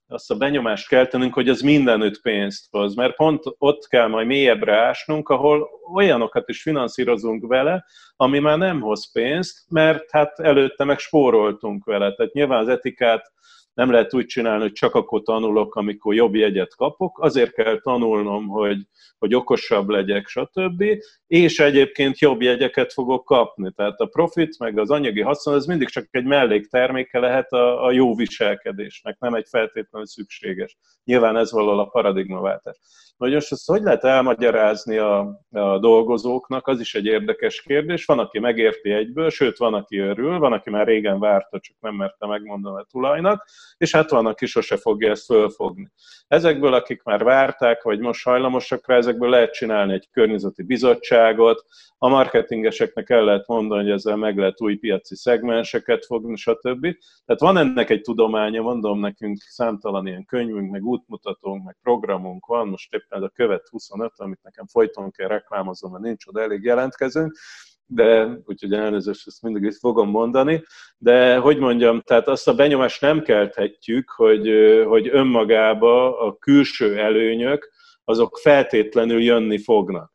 azt 0.07 0.31
a 0.31 0.35
benyomást 0.35 0.87
keltenünk, 0.87 1.33
hogy 1.33 1.49
ez 1.49 1.61
mindenütt 1.61 2.21
pénzt 2.21 2.67
hoz, 2.71 2.95
mert 2.95 3.15
pont 3.15 3.43
ott 3.57 3.87
kell 3.87 4.07
majd 4.07 4.27
mélyebbre 4.27 4.77
ásnunk, 4.77 5.29
ahol 5.29 5.69
olyanokat 5.93 6.49
is 6.49 6.61
finanszírozunk 6.61 7.47
vele, 7.47 7.85
ami 8.15 8.39
már 8.39 8.57
nem 8.57 8.81
hoz 8.81 9.11
pénzt, 9.11 9.65
mert 9.69 10.11
hát 10.11 10.39
előtte 10.39 10.83
meg 10.83 10.99
spóroltunk 10.99 11.85
vele. 11.85 12.13
Tehát 12.13 12.33
nyilván 12.33 12.59
az 12.59 12.67
etikát 12.67 13.33
nem 13.75 13.91
lehet 13.91 14.13
úgy 14.13 14.25
csinálni, 14.25 14.61
hogy 14.61 14.71
csak 14.71 14.95
akkor 14.95 15.21
tanulok, 15.21 15.75
amikor 15.75 16.13
jobb 16.13 16.35
jegyet 16.35 16.75
kapok, 16.75 17.19
azért 17.19 17.53
kell 17.53 17.79
tanulnom, 17.79 18.47
hogy, 18.47 18.77
hogy 19.17 19.35
okosabb 19.35 19.89
legyek, 19.89 20.27
stb. 20.27 20.83
És 21.27 21.59
egyébként 21.59 22.19
jobb 22.19 22.41
jegyeket 22.41 22.93
fogok 22.93 23.25
kapni. 23.25 23.71
Tehát 23.75 23.99
a 23.99 24.05
profit, 24.05 24.59
meg 24.59 24.79
az 24.79 24.89
anyagi 24.89 25.21
haszon, 25.21 25.55
ez 25.55 25.65
mindig 25.65 25.87
csak 25.87 26.07
egy 26.11 26.25
mellékterméke 26.25 27.19
lehet 27.19 27.51
a, 27.51 27.85
a 27.85 27.91
jó 27.91 28.15
viselkedésnek, 28.15 29.19
nem 29.19 29.33
egy 29.33 29.47
feltétlenül 29.49 30.07
szükséges. 30.07 30.77
Nyilván 31.03 31.37
ez 31.37 31.51
valahol 31.51 31.79
a 31.79 31.85
paradigmaváltás. 31.85 32.77
Hogy 33.17 33.33
most 33.33 33.51
ezt 33.51 33.67
hogy 33.67 33.81
lehet 33.81 34.03
elmagyarázni 34.03 34.97
a, 34.97 35.39
a 35.51 35.79
dolgozóknak, 35.79 36.67
az 36.67 36.79
is 36.79 36.95
egy 36.95 37.05
érdekes 37.05 37.61
kérdés. 37.61 38.05
Van, 38.05 38.19
aki 38.19 38.39
megérti 38.39 38.91
egyből, 38.91 39.29
sőt, 39.29 39.57
van, 39.57 39.73
aki 39.73 39.97
örül, 39.97 40.39
van, 40.39 40.53
aki 40.53 40.69
már 40.69 40.87
régen 40.87 41.19
várta, 41.19 41.59
csak 41.59 41.75
nem 41.79 41.95
merte 41.95 42.27
megmondani 42.27 42.81
a 42.81 42.87
tulajnak, 42.91 43.45
és 43.77 43.91
hát 43.91 44.09
van, 44.09 44.25
aki 44.25 44.45
sose 44.45 44.77
fogja 44.77 45.09
ezt 45.09 45.25
fölfogni. 45.25 45.91
Ezekből, 46.27 46.73
akik 46.73 47.03
már 47.03 47.23
várták, 47.23 47.83
vagy 47.83 47.99
most 47.99 48.23
hajlamosak 48.23 48.87
rá, 48.87 48.95
ezekből 48.95 49.29
lehet 49.29 49.53
csinálni 49.53 49.93
egy 49.93 50.09
környezeti 50.11 50.63
bizottságot, 50.63 51.65
a 51.97 52.07
marketingeseknek 52.07 53.09
el 53.09 53.23
lehet 53.23 53.47
mondani, 53.47 53.81
hogy 53.81 53.91
ezzel 53.91 54.15
meg 54.15 54.37
lehet 54.37 54.61
új 54.61 54.75
piaci 54.75 55.15
szegmenseket 55.15 56.05
fogni, 56.05 56.35
stb. 56.35 56.81
Tehát 57.25 57.41
van 57.41 57.57
ennek 57.57 57.89
egy 57.89 58.01
tudománya, 58.01 58.61
mondom 58.61 58.99
nekünk 58.99 59.37
számtalan 59.37 60.07
ilyen 60.07 60.25
könyvünk, 60.25 60.71
meg 60.71 60.83
útmutatónk, 60.83 61.63
meg 61.63 61.77
programunk 61.81 62.45
van, 62.45 62.67
most 62.67 62.89
éppen 63.05 63.23
a 63.23 63.29
követ 63.29 63.67
25, 63.67 64.11
amit 64.15 64.43
nekem 64.43 64.65
folyton 64.67 65.11
kell 65.11 65.27
reklámozom, 65.27 65.91
mert 65.91 66.03
nincs 66.03 66.25
oda 66.25 66.41
elég 66.41 66.63
jelentkezünk, 66.63 67.37
de 67.85 68.37
úgyhogy 68.45 68.73
elnézést, 68.73 69.27
ezt 69.27 69.41
mindig 69.41 69.63
is 69.63 69.77
fogom 69.77 70.09
mondani, 70.09 70.63
de 70.97 71.37
hogy 71.37 71.57
mondjam, 71.57 72.01
tehát 72.01 72.27
azt 72.27 72.47
a 72.47 72.55
benyomást 72.55 73.01
nem 73.01 73.21
kelthetjük, 73.21 74.09
hogy, 74.09 74.49
hogy 74.87 75.07
önmagába 75.11 76.19
a 76.19 76.35
külső 76.35 76.97
előnyök, 76.97 77.71
azok 78.03 78.37
feltétlenül 78.37 79.21
jönni 79.21 79.57
fognak. 79.57 80.13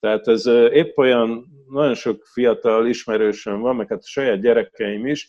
Tehát 0.00 0.28
ez 0.28 0.46
épp 0.70 0.96
olyan, 0.96 1.46
nagyon 1.68 1.94
sok 1.94 2.24
fiatal 2.24 2.86
ismerősöm 2.86 3.60
van, 3.60 3.76
meg 3.76 3.88
hát 3.88 3.98
a 3.98 4.06
saját 4.06 4.40
gyerekeim 4.40 5.06
is, 5.06 5.28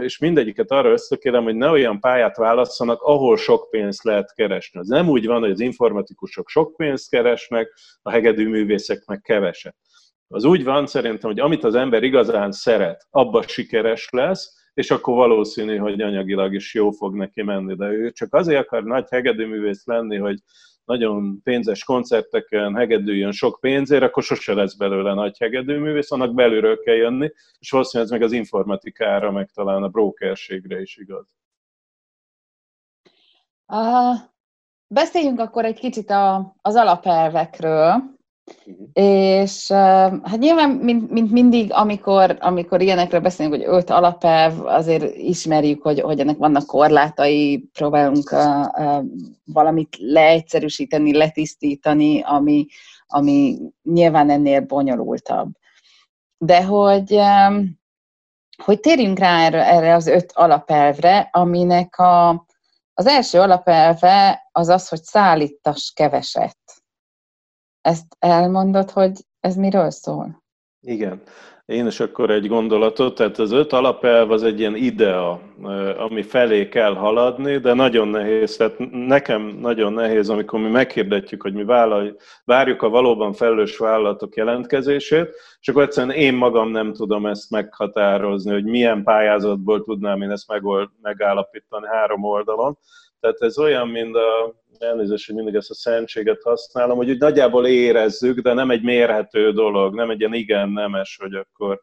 és 0.00 0.18
mindegyiket 0.18 0.70
arra 0.70 0.90
összökérem, 0.90 1.42
hogy 1.42 1.54
ne 1.54 1.68
olyan 1.68 2.00
pályát 2.00 2.36
válasszanak, 2.36 3.02
ahol 3.02 3.36
sok 3.36 3.70
pénzt 3.70 4.02
lehet 4.02 4.34
keresni. 4.34 4.80
Az 4.80 4.88
nem 4.88 5.08
úgy 5.08 5.26
van, 5.26 5.40
hogy 5.40 5.50
az 5.50 5.60
informatikusok 5.60 6.48
sok 6.48 6.76
pénzt 6.76 7.10
keresnek, 7.10 7.72
a 8.02 8.10
hegedű 8.10 8.48
művészek 8.48 9.04
meg 9.04 9.20
keveset. 9.20 9.76
Az 10.28 10.44
úgy 10.44 10.64
van 10.64 10.86
szerintem, 10.86 11.30
hogy 11.30 11.40
amit 11.40 11.64
az 11.64 11.74
ember 11.74 12.02
igazán 12.02 12.52
szeret, 12.52 13.06
abba 13.10 13.42
sikeres 13.42 14.08
lesz, 14.10 14.58
és 14.74 14.90
akkor 14.90 15.14
valószínű, 15.14 15.76
hogy 15.76 16.00
anyagilag 16.00 16.54
is 16.54 16.74
jó 16.74 16.90
fog 16.90 17.14
neki 17.14 17.42
menni. 17.42 17.74
De 17.74 17.86
ő 17.86 18.10
csak 18.10 18.34
azért 18.34 18.60
akar 18.60 18.84
nagy 18.84 19.06
hegedűművész 19.10 19.86
lenni, 19.86 20.16
hogy 20.16 20.38
nagyon 20.90 21.42
pénzes 21.42 21.84
koncerteken 21.84 22.74
hegedüljön 22.74 23.32
sok 23.32 23.58
pénzért, 23.60 24.02
akkor 24.02 24.22
sose 24.22 24.54
lesz 24.54 24.74
belőle 24.74 25.14
nagy 25.14 25.38
hegedűművész, 25.38 26.10
annak 26.10 26.34
belülről 26.34 26.78
kell 26.78 26.94
jönni, 26.94 27.32
és 27.58 27.70
valószínűleg 27.70 28.12
ez 28.12 28.18
meg 28.18 28.28
az 28.28 28.32
informatikára, 28.36 29.30
meg 29.30 29.50
talán 29.54 29.82
a 29.82 29.88
brokerségre 29.88 30.80
is 30.80 30.96
igaz. 30.96 31.36
Uh, 33.66 34.18
beszéljünk 34.86 35.40
akkor 35.40 35.64
egy 35.64 35.78
kicsit 35.78 36.10
a, 36.10 36.54
az 36.62 36.76
alapelvekről. 36.76 38.18
Uh-huh. 38.66 38.88
És 38.92 39.70
hát 40.22 40.38
nyilván, 40.38 40.70
mint, 40.70 41.10
mint 41.10 41.30
mindig, 41.30 41.72
amikor, 41.72 42.36
amikor 42.40 42.80
ilyenekről 42.80 43.20
beszélünk, 43.20 43.54
hogy 43.54 43.64
öt 43.66 43.90
alapelv, 43.90 44.66
azért 44.66 45.16
ismerjük, 45.16 45.82
hogy, 45.82 46.00
hogy 46.00 46.20
ennek 46.20 46.36
vannak 46.36 46.66
korlátai, 46.66 47.68
próbálunk 47.72 48.32
uh, 48.32 48.66
uh, 48.86 49.04
valamit 49.44 49.96
leegyszerűsíteni, 49.98 51.16
letisztítani, 51.16 52.22
ami, 52.22 52.66
ami 53.06 53.58
nyilván 53.82 54.30
ennél 54.30 54.60
bonyolultabb. 54.60 55.50
De 56.38 56.64
hogy, 56.64 57.20
hogy 58.64 58.80
térjünk 58.80 59.18
rá 59.18 59.44
erre, 59.44 59.66
erre 59.66 59.94
az 59.94 60.06
öt 60.06 60.32
alapelvre, 60.34 61.28
aminek 61.32 61.98
a, 61.98 62.28
az 62.94 63.06
első 63.06 63.40
alapelve 63.40 64.48
az 64.52 64.68
az, 64.68 64.88
hogy 64.88 65.02
szállítass 65.02 65.90
keveset. 65.90 66.58
Ezt 67.80 68.16
elmondod, 68.18 68.90
hogy 68.90 69.12
ez 69.40 69.56
miről 69.56 69.90
szól? 69.90 70.42
Igen. 70.80 71.22
Én 71.70 71.86
is 71.86 72.00
akkor 72.00 72.30
egy 72.30 72.48
gondolatot, 72.48 73.14
tehát 73.14 73.38
az 73.38 73.50
öt 73.50 73.72
alapelv 73.72 74.30
az 74.30 74.42
egy 74.42 74.58
ilyen 74.58 74.76
idea, 74.76 75.40
ami 75.98 76.22
felé 76.22 76.68
kell 76.68 76.94
haladni, 76.94 77.58
de 77.58 77.74
nagyon 77.74 78.08
nehéz, 78.08 78.56
tehát 78.56 78.74
nekem 78.90 79.42
nagyon 79.42 79.92
nehéz, 79.92 80.28
amikor 80.28 80.60
mi 80.60 80.68
meghirdetjük, 80.68 81.42
hogy 81.42 81.54
mi 81.54 81.64
vállal, 81.64 82.16
várjuk 82.44 82.82
a 82.82 82.88
valóban 82.88 83.32
felelős 83.32 83.78
vállalatok 83.78 84.36
jelentkezését, 84.36 85.28
és 85.60 85.68
akkor 85.68 85.82
egyszerűen 85.82 86.16
én 86.16 86.34
magam 86.34 86.70
nem 86.70 86.92
tudom 86.92 87.26
ezt 87.26 87.50
meghatározni, 87.50 88.52
hogy 88.52 88.64
milyen 88.64 89.02
pályázatból 89.02 89.82
tudnám 89.82 90.22
én 90.22 90.30
ezt 90.30 90.48
megold, 90.48 90.88
megállapítani 91.02 91.86
három 91.86 92.24
oldalon. 92.24 92.78
Tehát 93.20 93.40
ez 93.40 93.58
olyan, 93.58 93.88
mint 93.88 94.14
a 94.16 94.54
elnézést, 94.82 95.26
hogy 95.26 95.34
mindig 95.34 95.54
ezt 95.54 95.70
a 95.70 95.74
szentséget 95.74 96.42
használom, 96.42 96.96
hogy 96.96 97.10
úgy 97.10 97.18
nagyjából 97.18 97.66
érezzük, 97.66 98.40
de 98.40 98.52
nem 98.52 98.70
egy 98.70 98.82
mérhető 98.82 99.52
dolog, 99.52 99.94
nem 99.94 100.10
egy 100.10 100.20
ilyen 100.20 100.34
igen 100.34 100.68
nemes, 100.68 101.18
hogy 101.20 101.34
akkor 101.34 101.82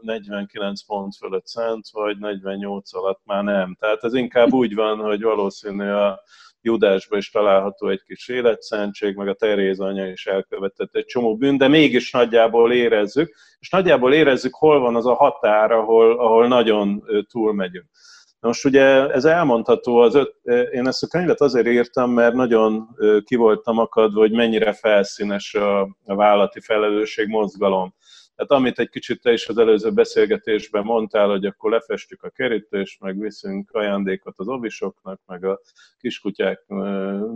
49 0.00 0.84
pont 0.84 1.16
fölött 1.16 1.46
szent, 1.46 1.86
vagy 1.92 2.18
48 2.18 2.94
alatt 2.94 3.20
már 3.24 3.44
nem. 3.44 3.76
Tehát 3.80 4.04
ez 4.04 4.14
inkább 4.14 4.52
úgy 4.52 4.74
van, 4.74 4.98
hogy 4.98 5.22
valószínű 5.22 5.88
a 5.88 6.22
Judásban 6.60 7.18
is 7.18 7.30
található 7.30 7.88
egy 7.88 8.02
kis 8.02 8.28
életszentség, 8.28 9.16
meg 9.16 9.28
a 9.28 9.34
Teréz 9.34 9.80
anya 9.80 10.06
is 10.06 10.26
elkövetett 10.26 10.94
egy 10.94 11.04
csomó 11.04 11.36
bűn, 11.36 11.56
de 11.56 11.68
mégis 11.68 12.10
nagyjából 12.10 12.72
érezzük, 12.72 13.34
és 13.58 13.70
nagyjából 13.70 14.14
érezzük, 14.14 14.54
hol 14.54 14.80
van 14.80 14.96
az 14.96 15.06
a 15.06 15.14
határ, 15.14 15.72
ahol, 15.72 16.18
ahol 16.18 16.46
nagyon 16.48 17.04
túlmegyünk. 17.30 17.86
Na 18.40 18.48
most 18.48 18.64
ugye 18.64 19.10
ez 19.10 19.24
elmondható, 19.24 19.96
az 19.96 20.14
öt, 20.14 20.34
én 20.72 20.86
ezt 20.86 21.02
a 21.02 21.06
könyvet 21.06 21.40
azért 21.40 21.66
írtam, 21.66 22.10
mert 22.10 22.34
nagyon 22.34 22.88
ki 23.24 23.36
voltam 23.36 23.78
akadva, 23.78 24.20
hogy 24.20 24.32
mennyire 24.32 24.72
felszínes 24.72 25.54
a, 25.54 25.80
a 26.04 26.50
felelősség 26.60 27.28
mozgalom. 27.28 27.94
Tehát 28.38 28.62
amit 28.62 28.78
egy 28.78 28.88
kicsit 28.88 29.20
te 29.20 29.32
is 29.32 29.48
az 29.48 29.58
előző 29.58 29.90
beszélgetésben 29.90 30.84
mondtál, 30.84 31.28
hogy 31.28 31.44
akkor 31.44 31.70
lefestjük 31.70 32.22
a 32.22 32.30
kerítést, 32.30 33.00
meg 33.00 33.18
viszünk 33.18 33.70
ajándékot 33.72 34.34
az 34.36 34.48
obisoknak, 34.48 35.20
meg 35.26 35.44
a 35.44 35.60
kiskutyák 35.98 36.64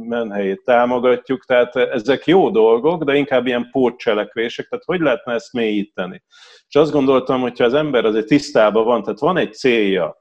menhelyét 0.08 0.62
támogatjuk, 0.64 1.44
tehát 1.44 1.76
ezek 1.76 2.26
jó 2.26 2.50
dolgok, 2.50 3.04
de 3.04 3.14
inkább 3.14 3.46
ilyen 3.46 3.68
pótcselekvések, 3.70 4.68
tehát 4.68 4.84
hogy 4.84 5.00
lehetne 5.00 5.32
ezt 5.32 5.52
mélyíteni? 5.52 6.22
És 6.68 6.74
azt 6.74 6.92
gondoltam, 6.92 7.40
hogyha 7.40 7.64
az 7.64 7.74
ember 7.74 8.04
azért 8.04 8.26
tisztában 8.26 8.84
van, 8.84 9.02
tehát 9.02 9.18
van 9.18 9.36
egy 9.36 9.52
célja, 9.52 10.20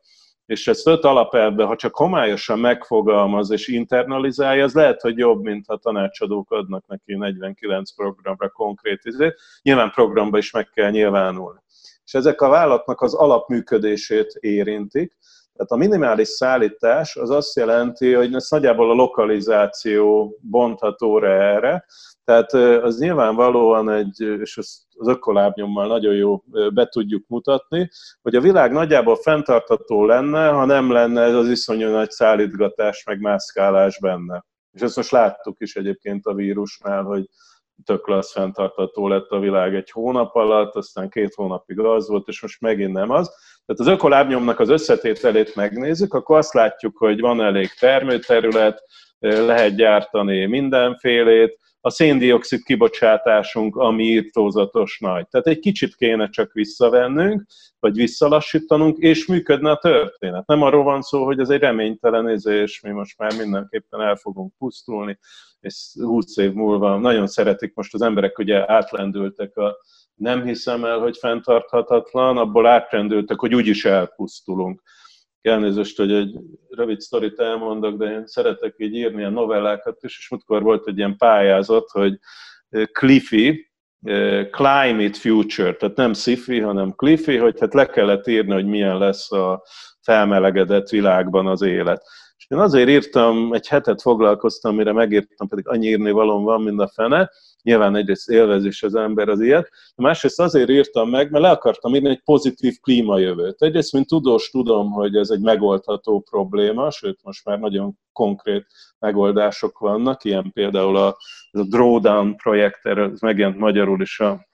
és 0.51 0.67
ezt 0.67 0.87
öt 0.87 1.03
alapelvben, 1.03 1.67
ha 1.67 1.75
csak 1.75 1.95
homályosan 1.95 2.59
megfogalmaz 2.59 3.51
és 3.51 3.67
internalizálja, 3.67 4.63
az 4.63 4.73
lehet, 4.73 5.01
hogy 5.01 5.17
jobb, 5.17 5.43
mint 5.43 5.65
ha 5.67 5.77
tanácsadók 5.77 6.51
adnak 6.51 6.87
neki 6.87 7.15
49 7.15 7.91
programra 7.91 8.49
konkrét 8.49 8.99
izét. 9.03 9.39
Nyilván 9.61 9.91
programba 9.91 10.37
is 10.37 10.51
meg 10.51 10.69
kell 10.69 10.89
nyilvánulni. 10.89 11.59
És 12.05 12.13
ezek 12.13 12.41
a 12.41 12.49
vállalatnak 12.49 13.01
az 13.01 13.13
alapműködését 13.13 14.33
érintik. 14.39 15.17
Tehát 15.53 15.71
a 15.71 15.75
minimális 15.75 16.27
szállítás 16.27 17.15
az 17.15 17.29
azt 17.29 17.55
jelenti, 17.55 18.13
hogy 18.13 18.33
ez 18.33 18.49
nagyjából 18.49 18.89
a 18.89 18.93
lokalizáció 18.93 20.37
bontható 20.41 21.23
erre, 21.23 21.85
tehát 22.23 22.53
az 22.83 22.99
nyilvánvalóan 22.99 23.89
egy, 23.89 24.19
és 24.19 24.57
az 24.57 24.85
ökolábnyommal 25.05 25.87
nagyon 25.87 26.13
jó 26.13 26.43
be 26.73 26.85
tudjuk 26.85 27.27
mutatni, 27.27 27.89
hogy 28.21 28.35
a 28.35 28.41
világ 28.41 28.71
nagyjából 28.71 29.15
fenntartató 29.15 30.05
lenne, 30.05 30.47
ha 30.47 30.65
nem 30.65 30.91
lenne 30.91 31.21
ez 31.21 31.33
az 31.33 31.49
iszonyú 31.49 31.89
nagy 31.89 32.11
szállítgatás, 32.11 33.03
meg 33.03 33.19
mászkálás 33.19 33.99
benne. 33.99 34.45
És 34.71 34.81
ezt 34.81 34.95
most 34.95 35.11
láttuk 35.11 35.59
is 35.59 35.75
egyébként 35.75 36.25
a 36.25 36.33
vírusnál, 36.33 37.03
hogy 37.03 37.29
tök 37.85 38.01
klassz 38.01 38.31
fenntartató 38.31 39.07
lett 39.07 39.29
a 39.29 39.39
világ 39.39 39.75
egy 39.75 39.91
hónap 39.91 40.35
alatt, 40.35 40.75
aztán 40.75 41.09
két 41.09 41.33
hónapig 41.33 41.79
az 41.79 42.09
volt, 42.09 42.27
és 42.27 42.41
most 42.41 42.61
megint 42.61 42.93
nem 42.93 43.09
az. 43.09 43.29
Tehát 43.65 43.81
az 43.81 43.87
ökolábnyomnak 43.87 44.59
az 44.59 44.69
összetételét 44.69 45.55
megnézzük, 45.55 46.13
akkor 46.13 46.37
azt 46.37 46.53
látjuk, 46.53 46.97
hogy 46.97 47.19
van 47.19 47.41
elég 47.41 47.69
termőterület, 47.79 48.83
lehet 49.19 49.75
gyártani 49.75 50.45
mindenfélét, 50.45 51.59
a 51.81 51.89
széndiokszid 51.89 52.63
kibocsátásunk, 52.63 53.75
ami 53.75 54.03
írtózatos 54.03 54.99
nagy. 54.99 55.27
Tehát 55.27 55.47
egy 55.47 55.59
kicsit 55.59 55.95
kéne 55.95 56.29
csak 56.29 56.51
visszavennünk, 56.51 57.45
vagy 57.79 57.95
visszalassítanunk, 57.95 58.97
és 58.97 59.25
működne 59.25 59.71
a 59.71 59.77
történet. 59.77 60.47
Nem 60.47 60.61
arról 60.61 60.83
van 60.83 61.01
szó, 61.01 61.25
hogy 61.25 61.39
ez 61.39 61.49
egy 61.49 61.59
reménytelen 61.59 62.29
és 62.45 62.81
mi 62.81 62.89
most 62.89 63.17
már 63.17 63.37
mindenképpen 63.37 64.01
el 64.01 64.15
fogunk 64.15 64.53
pusztulni, 64.57 65.19
és 65.59 65.91
20 65.99 66.37
év 66.37 66.53
múlva 66.53 66.97
nagyon 66.97 67.27
szeretik 67.27 67.73
most 67.73 67.93
az 67.93 68.01
emberek, 68.01 68.37
ugye 68.37 68.71
átlendültek 68.71 69.57
a 69.57 69.77
nem 70.15 70.43
hiszem 70.43 70.85
el, 70.85 70.99
hogy 70.99 71.17
fenntarthatatlan, 71.17 72.37
abból 72.37 72.65
átrendültek, 72.65 73.39
hogy 73.39 73.55
úgyis 73.55 73.85
elpusztulunk 73.85 74.81
elnézést, 75.41 75.97
hogy 75.97 76.11
egy 76.11 76.35
rövid 76.69 76.99
sztorit 76.99 77.39
elmondok, 77.39 77.97
de 77.97 78.11
én 78.11 78.25
szeretek 78.25 78.73
így 78.77 78.95
írni 78.95 79.17
ilyen 79.17 79.33
novellákat 79.33 80.03
is, 80.03 80.17
és 80.17 80.29
múltkor 80.29 80.61
volt 80.61 80.87
egy 80.87 80.97
ilyen 80.97 81.17
pályázat, 81.17 81.89
hogy 81.89 82.19
eh, 82.69 82.85
Cliffy, 82.85 83.71
eh, 84.01 84.45
Climate 84.45 85.17
Future, 85.19 85.73
tehát 85.73 85.95
nem 85.95 86.13
sci 86.13 86.59
hanem 86.59 86.91
Cliffy, 86.91 87.37
hogy 87.37 87.59
hát 87.59 87.73
le 87.73 87.85
kellett 87.85 88.27
írni, 88.27 88.53
hogy 88.53 88.65
milyen 88.65 88.97
lesz 88.97 89.31
a 89.31 89.63
felmelegedett 90.01 90.89
világban 90.89 91.47
az 91.47 91.61
élet. 91.61 92.03
Én 92.51 92.57
azért 92.57 92.89
írtam, 92.89 93.53
egy 93.53 93.67
hetet 93.67 94.01
foglalkoztam, 94.01 94.75
mire 94.75 94.91
megírtam, 94.91 95.47
pedig 95.47 95.67
annyi 95.67 95.87
írni 95.87 96.11
valóm 96.11 96.43
van, 96.43 96.61
mint 96.61 96.79
a 96.79 96.87
fene, 96.87 97.31
Nyilván 97.63 97.95
egyrészt 97.95 98.29
élvez 98.29 98.65
is 98.65 98.83
az 98.83 98.95
ember 98.95 99.29
az 99.29 99.41
ilyet, 99.41 99.69
másrészt 99.95 100.39
azért 100.39 100.69
írtam 100.69 101.09
meg, 101.09 101.31
mert 101.31 101.43
le 101.43 101.49
akartam 101.49 101.95
írni 101.95 102.09
egy 102.09 102.21
pozitív 102.23 102.79
klímajövőt. 102.81 103.61
Egyrészt, 103.61 103.93
mint 103.93 104.07
tudós 104.07 104.49
tudom, 104.49 104.91
hogy 104.91 105.15
ez 105.15 105.29
egy 105.29 105.39
megoldható 105.41 106.19
probléma, 106.19 106.91
sőt, 106.91 107.19
most 107.23 107.45
már 107.45 107.59
nagyon 107.59 107.97
konkrét 108.13 108.65
megoldások 108.99 109.79
vannak, 109.79 110.23
ilyen 110.23 110.51
például 110.53 110.97
a, 110.97 111.07
a 111.51 111.63
Drawdown 111.63 112.35
projekt, 112.35 112.85
ez 112.85 113.19
megjelent 113.19 113.57
magyarul 113.57 114.01
is 114.01 114.19
a 114.19 114.49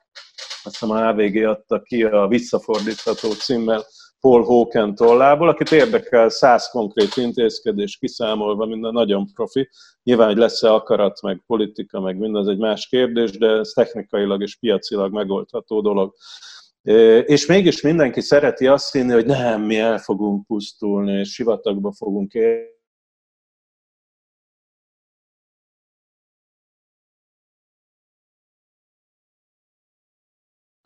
azt 0.64 0.78
hiszem 0.78 0.96
a 0.96 1.12
HVG 1.12 1.44
adta 1.44 1.82
ki 1.82 2.04
a 2.04 2.26
visszafordítható 2.26 3.32
címmel, 3.32 3.84
Paul 4.20 4.44
Hawken 4.44 4.94
tollából, 4.94 5.48
akit 5.48 5.72
érdekel 5.72 6.28
száz 6.28 6.68
konkrét 6.70 7.16
intézkedés 7.16 7.96
kiszámolva, 7.96 8.66
minden 8.66 8.92
nagyon 8.92 9.26
profi. 9.34 9.68
Nyilván, 10.02 10.26
hogy 10.26 10.36
lesz-e 10.36 10.72
akarat, 10.72 11.22
meg 11.22 11.42
politika, 11.46 12.00
meg 12.00 12.18
mindaz 12.18 12.48
egy 12.48 12.58
más 12.58 12.86
kérdés, 12.86 13.30
de 13.30 13.46
ez 13.46 13.68
technikailag 13.68 14.42
és 14.42 14.56
piacilag 14.56 15.12
megoldható 15.12 15.80
dolog. 15.80 16.14
És 17.24 17.46
mégis 17.46 17.80
mindenki 17.80 18.20
szereti 18.20 18.66
azt 18.66 18.92
hinni, 18.92 19.12
hogy 19.12 19.26
nem, 19.26 19.62
mi 19.62 19.78
el 19.78 19.98
fogunk 19.98 20.46
pusztulni, 20.46 21.18
és 21.18 21.32
sivatagba 21.32 21.92
fogunk 21.92 22.32
élni 22.32 22.76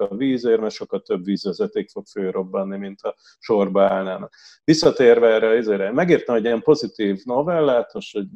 a 0.03 0.15
vízért, 0.15 0.61
mert 0.61 0.75
sokkal 0.75 1.01
több 1.01 1.25
vízvezeték 1.25 1.91
fog 1.91 2.07
fölrobbanni, 2.07 2.77
mint 2.77 3.01
ha 3.01 3.15
sorba 3.39 3.83
állnának. 3.83 4.35
Visszatérve 4.65 5.29
erre, 5.29 5.49
ezért 5.49 5.93
megértem, 5.93 6.35
hogy 6.35 6.45
ilyen 6.45 6.63
pozitív 6.63 7.21
novellát, 7.25 7.95
most, 7.95 8.13
hogy 8.13 8.27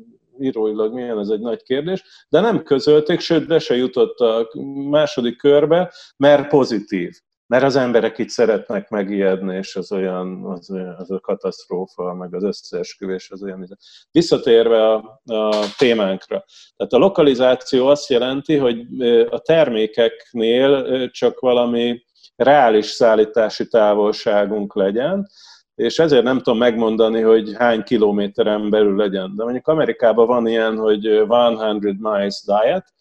íróilag 0.40 0.94
milyen, 0.94 1.18
ez 1.18 1.28
egy 1.28 1.40
nagy 1.40 1.62
kérdés, 1.62 2.26
de 2.28 2.40
nem 2.40 2.62
közölték, 2.62 3.20
sőt, 3.20 3.46
be 3.46 3.58
se 3.58 3.76
jutott 3.76 4.18
a 4.18 4.48
második 4.90 5.36
körbe, 5.36 5.92
mert 6.16 6.48
pozitív 6.48 7.20
mert 7.46 7.64
az 7.64 7.76
emberek 7.76 8.18
itt 8.18 8.28
szeretnek 8.28 8.88
megijedni, 8.88 9.56
és 9.56 9.76
az 9.76 9.92
olyan, 9.92 10.44
az, 10.44 10.70
az 10.96 11.10
a 11.10 11.20
katasztrófa, 11.20 12.14
meg 12.14 12.34
az 12.34 12.42
összeesküvés 12.42 13.30
az 13.30 13.42
olyan. 13.42 13.78
Visszatérve 14.10 14.92
a, 14.92 15.20
a 15.24 15.50
témánkra. 15.78 16.44
Tehát 16.76 16.92
a 16.92 16.98
lokalizáció 16.98 17.86
azt 17.86 18.10
jelenti, 18.10 18.56
hogy 18.56 18.86
a 19.30 19.38
termékeknél 19.38 21.08
csak 21.10 21.40
valami 21.40 22.04
reális 22.36 22.86
szállítási 22.86 23.66
távolságunk 23.66 24.74
legyen, 24.74 25.26
és 25.74 25.98
ezért 25.98 26.22
nem 26.22 26.36
tudom 26.36 26.58
megmondani, 26.58 27.20
hogy 27.20 27.54
hány 27.54 27.82
kilométeren 27.82 28.70
belül 28.70 28.96
legyen. 28.96 29.32
De 29.36 29.42
mondjuk 29.42 29.68
Amerikában 29.68 30.26
van 30.26 30.46
ilyen, 30.46 30.76
hogy 30.76 31.22
100 31.28 31.96
miles 31.98 32.42
diet, 32.46 32.94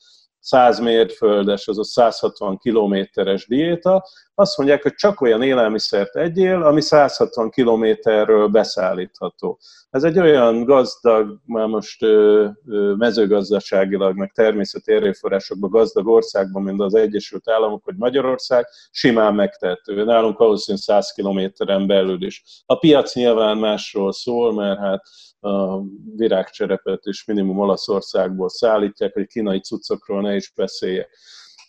100 0.45 0.79
mérföldes, 0.79 1.67
azaz 1.67 1.89
160 1.89 2.57
kilométeres 2.57 3.47
diéta, 3.47 4.05
azt 4.35 4.57
mondják, 4.57 4.81
hogy 4.81 4.93
csak 4.93 5.21
olyan 5.21 5.41
élelmiszert 5.41 6.15
egyél, 6.15 6.63
ami 6.63 6.81
160 6.81 7.49
kilométerről 7.49 8.47
beszállítható. 8.47 9.59
Ez 9.89 10.03
egy 10.03 10.19
olyan 10.19 10.63
gazdag, 10.63 11.39
már 11.45 11.67
most 11.67 12.03
ö, 12.03 12.47
ö, 12.67 12.93
mezőgazdaságilag, 12.97 14.17
meg 14.17 14.31
természeti 14.31 14.91
erőforrásokban 14.93 15.69
gazdag 15.69 16.07
országban, 16.07 16.63
mint 16.63 16.81
az 16.81 16.95
Egyesült 16.95 17.49
Államok 17.49 17.85
vagy 17.85 17.95
Magyarország, 17.97 18.67
simán 18.91 19.35
megtehető. 19.35 20.03
Nálunk 20.03 20.37
valószínűleg 20.37 20.83
100 20.83 21.11
kilométeren 21.11 21.87
belül 21.87 22.25
is. 22.25 22.43
A 22.65 22.77
piac 22.77 23.15
nyilván 23.15 23.57
másról 23.57 24.13
szól, 24.13 24.53
mert 24.53 24.79
hát 24.79 25.01
a 25.45 25.83
virágcserepet 26.15 27.05
is 27.05 27.25
minimum 27.25 27.59
Olaszországból 27.59 28.49
szállítják, 28.49 29.13
hogy 29.13 29.27
kínai 29.27 29.59
cuccokról 29.59 30.21
ne 30.21 30.35
is 30.35 30.51
beszéljek. 30.55 31.09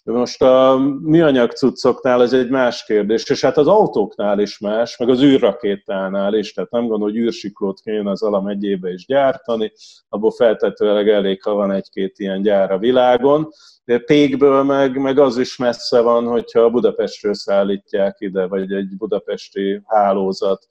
Most 0.04 0.42
a 0.42 0.78
műanyag 1.02 1.50
cuccoknál 1.50 2.22
ez 2.22 2.32
egy 2.32 2.48
más 2.48 2.84
kérdés, 2.84 3.30
és 3.30 3.40
hát 3.40 3.56
az 3.56 3.66
autóknál 3.66 4.40
is 4.40 4.58
más, 4.58 4.96
meg 4.96 5.08
az 5.08 5.22
űrrakétánál 5.22 6.34
is, 6.34 6.52
tehát 6.52 6.70
nem 6.70 6.86
gondolom, 6.86 7.14
hogy 7.14 7.22
űrsiklót 7.22 7.80
kéne 7.80 8.10
az 8.10 8.22
alam 8.22 8.46
egyébe 8.46 8.92
is 8.92 9.06
gyártani, 9.06 9.72
abból 10.08 10.30
feltetőleg 10.30 11.08
elég, 11.08 11.42
ha 11.42 11.54
van 11.54 11.70
egy-két 11.70 12.18
ilyen 12.18 12.42
gyár 12.42 12.72
a 12.72 12.78
világon. 12.78 13.48
De 13.84 13.98
pékből 13.98 14.62
meg, 14.62 15.00
meg 15.00 15.18
az 15.18 15.38
is 15.38 15.56
messze 15.56 16.00
van, 16.00 16.26
hogyha 16.26 16.70
Budapestről 16.70 17.34
szállítják 17.34 18.16
ide, 18.18 18.46
vagy 18.46 18.72
egy 18.72 18.96
budapesti 18.96 19.80
hálózat 19.84 20.66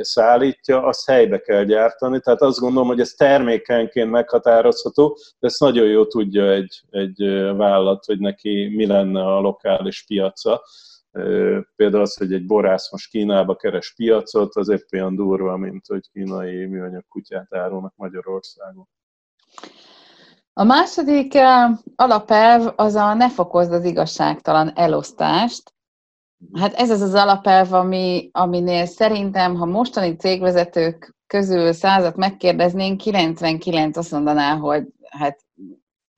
szállítja, 0.00 0.82
azt 0.82 1.06
helybe 1.06 1.40
kell 1.40 1.64
gyártani. 1.64 2.20
Tehát 2.20 2.40
azt 2.40 2.58
gondolom, 2.58 2.88
hogy 2.88 3.00
ez 3.00 3.10
termékenként 3.10 4.10
meghatározható, 4.10 5.18
de 5.38 5.46
ezt 5.46 5.60
nagyon 5.60 5.86
jó 5.86 6.06
tudja 6.06 6.50
egy, 6.50 6.82
egy 6.90 7.22
vállalat, 7.56 8.04
hogy 8.04 8.18
neki 8.18 8.68
mi 8.76 8.86
lenne 8.86 9.20
a 9.20 9.40
lokális 9.40 10.04
piaca. 10.06 10.62
Például 11.76 12.02
az, 12.02 12.16
hogy 12.16 12.32
egy 12.32 12.46
borász 12.46 12.92
most 12.92 13.10
Kínába 13.10 13.56
keres 13.56 13.94
piacot, 13.96 14.56
az 14.56 14.68
épp 14.68 14.86
olyan 14.92 15.14
durva, 15.14 15.56
mint 15.56 15.86
hogy 15.86 16.10
kínai 16.12 16.66
műanyag 16.66 17.04
kutyát 17.08 17.54
árulnak 17.54 17.92
Magyarországon. 17.96 18.88
A 20.54 20.64
második 20.64 21.34
alapelv 21.96 22.72
az 22.76 22.94
a 22.94 23.14
ne 23.14 23.30
fokozd 23.30 23.72
az 23.72 23.84
igazságtalan 23.84 24.72
elosztást. 24.74 25.71
Hát 26.52 26.74
ez 26.74 26.90
az 26.90 27.00
az 27.00 27.14
alapelv, 27.14 27.72
ami, 27.72 28.30
aminél 28.32 28.86
szerintem, 28.86 29.54
ha 29.54 29.64
mostani 29.64 30.16
cégvezetők 30.16 31.16
közül 31.26 31.72
százat 31.72 32.16
megkérdeznénk, 32.16 33.00
99 33.00 33.96
azt 33.96 34.10
mondaná, 34.10 34.56
hogy 34.56 34.86
hát 35.08 35.40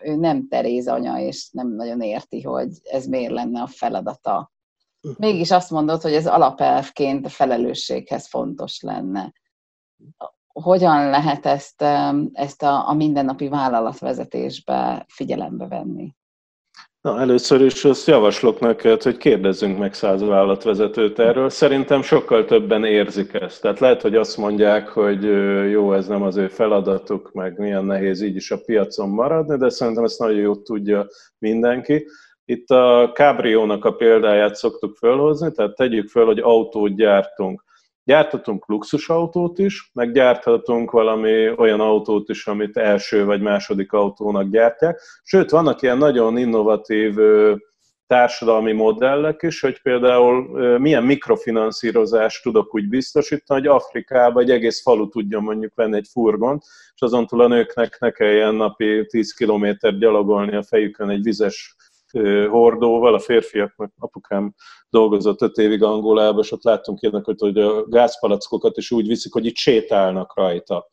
ő 0.02 0.16
nem 0.16 0.48
Teréz 0.48 0.88
anya, 0.88 1.18
és 1.18 1.48
nem 1.50 1.74
nagyon 1.74 2.00
érti, 2.00 2.42
hogy 2.42 2.68
ez 2.82 3.06
miért 3.06 3.32
lenne 3.32 3.62
a 3.62 3.66
feladata. 3.66 4.52
Mégis 5.16 5.50
azt 5.50 5.70
mondod, 5.70 6.02
hogy 6.02 6.12
ez 6.12 6.26
alapelvként 6.26 7.26
a 7.26 7.28
felelősséghez 7.28 8.26
fontos 8.26 8.80
lenne. 8.80 9.32
Hogyan 10.46 11.10
lehet 11.10 11.46
ezt, 11.46 11.82
ezt 12.32 12.62
a, 12.62 12.88
a 12.88 12.92
mindennapi 12.92 13.48
vállalatvezetésbe 13.48 15.04
figyelembe 15.08 15.66
venni? 15.66 16.14
Na, 17.04 17.20
először 17.20 17.60
is 17.60 17.84
azt 17.84 18.06
javaslok 18.06 18.60
neked, 18.60 19.02
hogy 19.02 19.16
kérdezzünk 19.16 19.78
meg 19.78 19.94
száz 19.94 20.22
vállalatvezetőt 20.22 21.18
erről. 21.18 21.50
Szerintem 21.50 22.02
sokkal 22.02 22.44
többen 22.44 22.84
érzik 22.84 23.32
ezt. 23.32 23.62
Tehát 23.62 23.80
lehet, 23.80 24.02
hogy 24.02 24.16
azt 24.16 24.36
mondják, 24.36 24.88
hogy 24.88 25.22
jó, 25.70 25.92
ez 25.92 26.06
nem 26.06 26.22
az 26.22 26.36
ő 26.36 26.48
feladatuk, 26.48 27.32
meg 27.32 27.58
milyen 27.58 27.84
nehéz 27.84 28.20
így 28.20 28.36
is 28.36 28.50
a 28.50 28.60
piacon 28.66 29.08
maradni, 29.08 29.56
de 29.56 29.68
szerintem 29.68 30.04
ezt 30.04 30.18
nagyon 30.18 30.38
jól 30.38 30.62
tudja 30.62 31.06
mindenki. 31.38 32.06
Itt 32.44 32.70
a 32.70 33.10
Cabrio-nak 33.14 33.84
a 33.84 33.92
példáját 33.92 34.54
szoktuk 34.54 34.96
fölhozni, 34.96 35.52
tehát 35.52 35.74
tegyük 35.74 36.08
föl, 36.08 36.24
hogy 36.24 36.38
autót 36.38 36.96
gyártunk. 36.96 37.64
Gyárthatunk 38.04 38.68
luxusautót 38.68 39.58
is, 39.58 39.90
meg 39.92 40.12
gyárthatunk 40.12 40.90
valami 40.90 41.50
olyan 41.56 41.80
autót 41.80 42.28
is, 42.28 42.46
amit 42.46 42.76
első 42.76 43.24
vagy 43.24 43.40
második 43.40 43.92
autónak 43.92 44.50
gyártják. 44.50 45.00
Sőt, 45.22 45.50
vannak 45.50 45.82
ilyen 45.82 45.98
nagyon 45.98 46.36
innovatív 46.36 47.14
társadalmi 48.06 48.72
modellek 48.72 49.42
is, 49.42 49.60
hogy 49.60 49.82
például 49.82 50.48
milyen 50.78 51.02
mikrofinanszírozást 51.02 52.42
tudok 52.42 52.74
úgy 52.74 52.88
biztosítani, 52.88 53.60
hogy 53.60 53.68
Afrikába 53.68 54.40
egy 54.40 54.50
egész 54.50 54.82
falu 54.82 55.08
tudjon 55.08 55.42
mondjuk 55.42 55.74
venni 55.74 55.96
egy 55.96 56.08
furgont, 56.12 56.62
és 56.94 57.00
azon 57.00 57.26
túl 57.26 57.40
a 57.40 57.48
nőknek 57.48 57.96
ne 58.00 58.10
kelljen 58.10 58.54
napi 58.54 59.06
10 59.06 59.32
kilométer 59.32 59.98
gyalogolni 59.98 60.56
a 60.56 60.62
fejükön 60.62 61.10
egy 61.10 61.22
vizes 61.22 61.76
hordóval, 62.48 63.14
a 63.14 63.18
férfiaknak 63.18 63.92
apukám 63.98 64.54
dolgozott 64.88 65.42
öt 65.42 65.56
évig 65.56 65.82
Angolába, 65.82 66.40
és 66.40 66.52
ott 66.52 66.62
láttunk 66.62 67.02
ilyenek, 67.02 67.24
hogy 67.38 67.58
a 67.58 67.84
gázpalackokat 67.84 68.76
is 68.76 68.90
úgy 68.90 69.06
viszik, 69.06 69.32
hogy 69.32 69.46
itt 69.46 69.56
sétálnak 69.56 70.36
rajta 70.36 70.88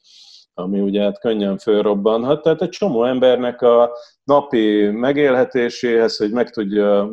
ami 0.54 0.80
ugye 0.80 1.02
hát 1.02 1.20
könnyen 1.20 1.58
fölrobbanhat. 1.58 2.42
Tehát 2.42 2.62
egy 2.62 2.70
csomó 2.70 3.04
embernek 3.04 3.62
a 3.62 3.92
napi 4.24 4.90
megélhetéséhez, 4.90 6.18
hogy 6.18 6.32
meg 6.32 6.50
tudja 6.50 7.10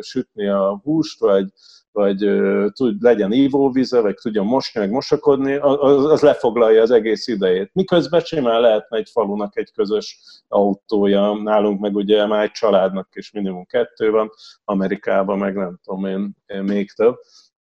sütni 0.00 0.48
a 0.48 0.80
húst, 0.82 1.20
vagy 1.20 1.44
vagy 1.94 2.16
tud, 2.72 3.02
legyen 3.02 3.32
ívóvíze, 3.32 4.00
vagy 4.00 4.14
tudja 4.14 4.42
mosni, 4.42 4.80
meg 4.80 4.90
mosakodni, 4.90 5.54
az, 5.54 6.04
az 6.04 6.20
lefoglalja 6.20 6.82
az 6.82 6.90
egész 6.90 7.26
idejét. 7.26 7.70
Miközben 7.72 8.20
simán 8.20 8.60
lehetne 8.60 8.96
egy 8.96 9.08
falunak 9.12 9.56
egy 9.56 9.72
közös 9.72 10.18
autója, 10.48 11.42
nálunk 11.42 11.80
meg 11.80 11.94
ugye 11.94 12.26
már 12.26 12.42
egy 12.42 12.50
családnak 12.50 13.08
is 13.12 13.30
minimum 13.30 13.64
kettő 13.64 14.10
van, 14.10 14.30
Amerikában 14.64 15.38
meg 15.38 15.54
nem 15.54 15.78
tudom 15.84 16.04
én, 16.06 16.34
még 16.62 16.92
több. 16.92 17.16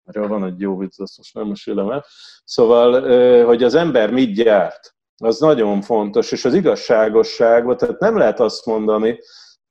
Erről 0.05 0.29
van 0.29 0.45
egy 0.45 0.61
jó 0.61 0.77
vicc, 0.77 1.01
azt 1.01 1.17
most 1.17 1.35
nem 1.35 1.47
mesélem 1.47 1.91
el. 1.91 2.05
Szóval, 2.45 3.45
hogy 3.45 3.63
az 3.63 3.75
ember 3.75 4.11
mit 4.11 4.35
gyárt, 4.35 4.95
az 5.17 5.39
nagyon 5.39 5.81
fontos, 5.81 6.33
és 6.33 6.45
az 6.45 6.55
igazságosság, 6.55 7.77
tehát 7.77 7.99
nem 7.99 8.17
lehet 8.17 8.41
azt 8.41 8.67
mondani, 8.67 9.19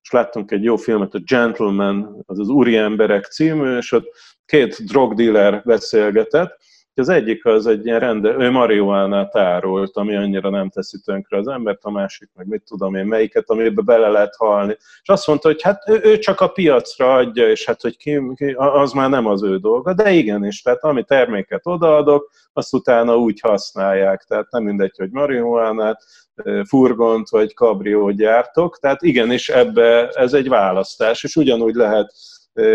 és 0.09 0.15
láttunk 0.15 0.51
egy 0.51 0.63
jó 0.63 0.75
filmet, 0.75 1.13
a 1.13 1.19
Gentleman, 1.19 2.23
az 2.25 2.39
az 2.39 2.49
Úri 2.49 2.75
Emberek 2.75 3.25
című, 3.25 3.77
és 3.77 3.91
ott 3.91 4.05
két 4.45 4.85
drogdealer 4.85 5.61
beszélgetett, 5.65 6.57
az 6.93 7.09
egyik 7.09 7.45
az 7.45 7.67
egy 7.67 7.85
ilyen 7.85 7.99
rende, 7.99 8.35
ő 8.37 8.49
marihuánát 8.49 9.35
árult, 9.35 9.97
ami 9.97 10.15
annyira 10.15 10.49
nem 10.49 10.69
teszi 10.69 10.97
tönkre 11.05 11.37
az 11.37 11.47
embert, 11.47 11.83
a 11.83 11.89
másik 11.89 12.29
meg 12.35 12.47
mit 12.47 12.63
tudom 12.63 12.95
én, 12.95 13.05
melyiket, 13.05 13.49
amiben 13.49 13.85
bele 13.85 14.07
lehet 14.07 14.35
halni. 14.35 14.77
És 15.01 15.09
azt 15.09 15.27
mondta, 15.27 15.47
hogy 15.47 15.61
hát 15.61 15.89
ő, 15.89 15.99
ő 16.03 16.17
csak 16.17 16.41
a 16.41 16.47
piacra 16.47 17.13
adja, 17.13 17.49
és 17.49 17.65
hát 17.65 17.81
hogy 17.81 17.97
ki, 17.97 18.21
ki, 18.35 18.45
az 18.57 18.91
már 18.91 19.09
nem 19.09 19.25
az 19.25 19.43
ő 19.43 19.57
dolga, 19.57 19.93
de 19.93 20.11
igenis, 20.11 20.61
tehát 20.61 20.83
ami 20.83 21.03
terméket 21.03 21.61
odaadok, 21.63 22.31
azt 22.53 22.73
utána 22.73 23.17
úgy 23.17 23.39
használják, 23.39 24.23
tehát 24.23 24.51
nem 24.51 24.63
mindegy, 24.63 24.97
hogy 24.97 25.11
marihuánát, 25.11 26.03
furgont 26.67 27.29
vagy 27.29 27.53
kabriót 27.53 28.15
gyártok, 28.15 28.79
tehát 28.79 29.01
igenis 29.01 29.49
ebbe 29.49 30.07
ez 30.07 30.33
egy 30.33 30.49
választás, 30.49 31.23
és 31.23 31.35
ugyanúgy 31.35 31.75
lehet 31.75 32.13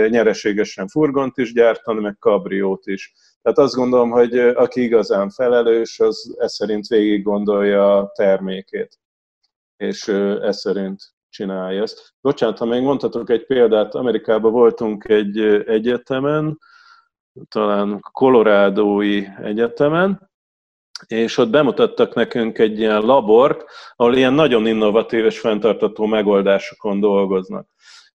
nyereségesen 0.09 0.89
furgont 0.89 1.39
is 1.39 1.53
gyártani, 1.53 2.01
meg 2.01 2.17
kabriót 2.19 2.87
is. 2.87 3.15
Tehát 3.43 3.59
azt 3.59 3.75
gondolom, 3.75 4.11
hogy 4.11 4.39
aki 4.39 4.83
igazán 4.83 5.31
felelős, 5.31 6.01
az 6.01 6.37
ez 6.39 6.53
szerint 6.53 6.87
végig 6.87 7.23
gondolja 7.23 7.97
a 7.99 8.11
termékét, 8.15 8.99
és 9.77 10.09
ez 10.43 10.59
szerint 10.59 11.03
csinálja 11.29 11.83
ezt. 11.83 12.15
Bocsánat, 12.21 12.59
ha 12.59 12.65
még 12.65 12.83
mondhatok 12.83 13.31
egy 13.31 13.47
példát, 13.47 13.95
Amerikában 13.95 14.53
voltunk 14.53 15.05
egy 15.09 15.39
egyetemen, 15.67 16.59
talán 17.49 18.01
Colorado-i 18.13 19.29
egyetemen, 19.43 20.31
és 21.07 21.37
ott 21.37 21.51
bemutattak 21.51 22.15
nekünk 22.15 22.59
egy 22.59 22.79
ilyen 22.79 23.01
labort, 23.01 23.65
ahol 23.97 24.17
ilyen 24.17 24.33
nagyon 24.33 24.67
innovatív 24.67 25.25
és 25.25 25.41
fenntartató 25.41 26.07
megoldásokon 26.07 27.01
dolgoznak. 27.01 27.69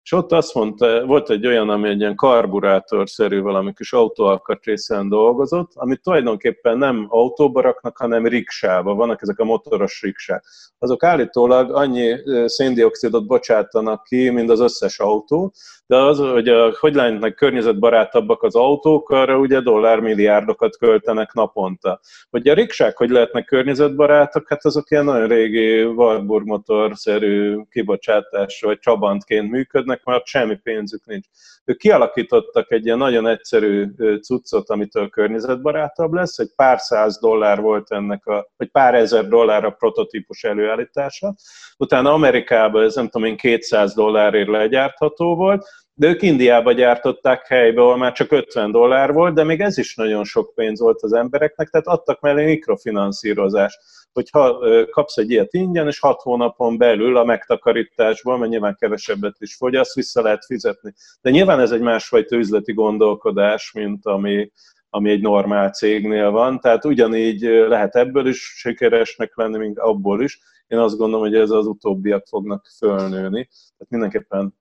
És 0.08 0.14
ott 0.14 0.32
azt 0.32 0.54
mondta, 0.54 1.06
volt 1.06 1.30
egy 1.30 1.46
olyan, 1.46 1.68
ami 1.68 1.88
egy 1.88 2.00
ilyen 2.00 2.14
karburátorszerű 2.14 3.40
valami 3.40 3.72
kis 3.72 3.92
autóalkatrészen 3.92 5.08
dolgozott, 5.08 5.70
amit 5.74 6.02
tulajdonképpen 6.02 6.78
nem 6.78 7.06
autóba 7.08 7.60
raknak, 7.60 7.96
hanem 7.96 8.26
riksába. 8.26 8.94
Vannak 8.94 9.22
ezek 9.22 9.38
a 9.38 9.44
motoros 9.44 10.02
riksák. 10.02 10.44
Azok 10.78 11.04
állítólag 11.04 11.74
annyi 11.74 12.16
széndiokszidot 12.44 13.26
bocsátanak 13.26 14.02
ki, 14.02 14.30
mint 14.30 14.50
az 14.50 14.60
összes 14.60 14.98
autó, 14.98 15.52
de 15.88 15.96
az, 15.96 16.18
hogy 16.18 16.48
a, 16.48 16.72
hogy 16.78 16.94
lennek 16.94 17.34
környezetbarátabbak 17.34 18.42
az 18.42 18.54
autók, 18.54 19.10
arra 19.10 19.38
ugye 19.38 19.60
dollármilliárdokat 19.60 20.76
költenek 20.76 21.32
naponta. 21.32 22.00
Hogy 22.30 22.48
a 22.48 22.54
riksák 22.54 22.96
hogy 22.96 23.10
lehetnek 23.10 23.44
környezetbarátok, 23.44 24.48
hát 24.48 24.64
azok 24.64 24.90
ilyen 24.90 25.04
nagyon 25.04 25.28
régi 25.28 25.82
Warburg 25.84 26.46
motorszerű 26.46 27.56
kibocsátás 27.70 28.60
vagy 28.60 28.78
csabantként 28.78 29.50
működnek, 29.50 30.04
mert 30.04 30.26
semmi 30.26 30.56
pénzük 30.56 31.06
nincs. 31.06 31.26
Ők 31.64 31.76
kialakítottak 31.76 32.72
egy 32.72 32.84
ilyen 32.84 32.98
nagyon 32.98 33.26
egyszerű 33.26 33.86
cuccot, 34.20 34.70
amitől 34.70 35.08
környezetbarátabb 35.08 36.12
lesz, 36.12 36.38
egy 36.38 36.52
pár 36.56 36.78
száz 36.78 37.18
dollár 37.18 37.60
volt 37.60 37.92
ennek 37.92 38.26
a, 38.26 38.50
vagy 38.56 38.68
pár 38.68 38.94
ezer 38.94 39.28
dollár 39.28 39.64
a 39.64 39.70
prototípus 39.70 40.44
előállítása. 40.44 41.34
Utána 41.76 42.12
Amerikában 42.12 42.84
ez 42.84 42.94
nem 42.94 43.08
tudom 43.08 43.28
én 43.28 43.36
200 43.36 43.94
dollárért 43.94 44.48
legyártható 44.48 45.36
volt, 45.36 45.66
de 45.98 46.08
ők 46.08 46.22
Indiába 46.22 46.72
gyártották 46.72 47.46
helybe, 47.46 47.80
ahol 47.80 47.96
már 47.96 48.12
csak 48.12 48.32
50 48.32 48.70
dollár 48.70 49.12
volt, 49.12 49.34
de 49.34 49.44
még 49.44 49.60
ez 49.60 49.78
is 49.78 49.94
nagyon 49.94 50.24
sok 50.24 50.54
pénz 50.54 50.80
volt 50.80 51.02
az 51.02 51.12
embereknek, 51.12 51.68
tehát 51.68 51.86
adtak 51.86 52.20
mellé 52.20 52.44
mikrofinanszírozást, 52.44 53.78
hogyha 54.12 54.58
kapsz 54.90 55.16
egy 55.16 55.30
ilyet 55.30 55.54
ingyen, 55.54 55.86
és 55.86 56.00
6 56.00 56.20
hónapon 56.20 56.78
belül 56.78 57.16
a 57.16 57.24
megtakarításból, 57.24 58.38
mert 58.38 58.50
nyilván 58.50 58.76
kevesebbet 58.78 59.36
is 59.38 59.54
fogyaszt, 59.54 59.94
vissza 59.94 60.22
lehet 60.22 60.44
fizetni. 60.44 60.94
De 61.20 61.30
nyilván 61.30 61.60
ez 61.60 61.70
egy 61.70 61.80
másfajta 61.80 62.36
üzleti 62.36 62.72
gondolkodás, 62.72 63.72
mint 63.72 64.06
ami, 64.06 64.50
ami 64.90 65.10
egy 65.10 65.20
normál 65.20 65.70
cégnél 65.70 66.30
van, 66.30 66.60
tehát 66.60 66.84
ugyanígy 66.84 67.42
lehet 67.42 67.96
ebből 67.96 68.26
is 68.26 68.38
sikeresnek 68.56 69.36
lenni, 69.36 69.58
mint 69.58 69.78
abból 69.78 70.22
is. 70.22 70.40
Én 70.66 70.78
azt 70.78 70.96
gondolom, 70.96 71.24
hogy 71.24 71.34
ez 71.34 71.50
az 71.50 71.66
utóbbiak 71.66 72.26
fognak 72.26 72.66
fölnőni, 72.78 73.48
tehát 73.50 73.88
mindenképpen 73.88 74.54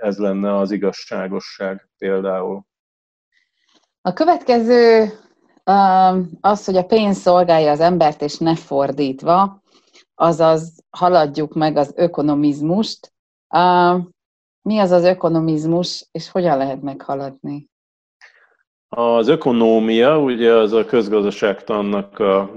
ez 0.00 0.18
lenne 0.18 0.56
az 0.56 0.70
igazságosság 0.70 1.88
például. 1.98 2.64
A 4.00 4.12
következő 4.12 5.10
az, 6.40 6.64
hogy 6.64 6.76
a 6.76 6.84
pénz 6.84 7.16
szolgálja 7.16 7.70
az 7.70 7.80
embert, 7.80 8.22
és 8.22 8.38
ne 8.38 8.56
fordítva, 8.56 9.62
azaz 10.14 10.84
haladjuk 10.90 11.54
meg 11.54 11.76
az 11.76 11.92
ökonomizmust. 11.96 13.12
Mi 14.62 14.78
az 14.78 14.90
az 14.90 15.04
ökonomizmus, 15.04 16.08
és 16.10 16.30
hogyan 16.30 16.56
lehet 16.56 16.82
meghaladni? 16.82 17.70
Az 18.94 19.28
ökonómia, 19.28 20.20
ugye 20.20 20.52
az 20.52 20.72
a 20.72 20.84
közgazdaságtannak 20.84 22.18
a 22.18 22.50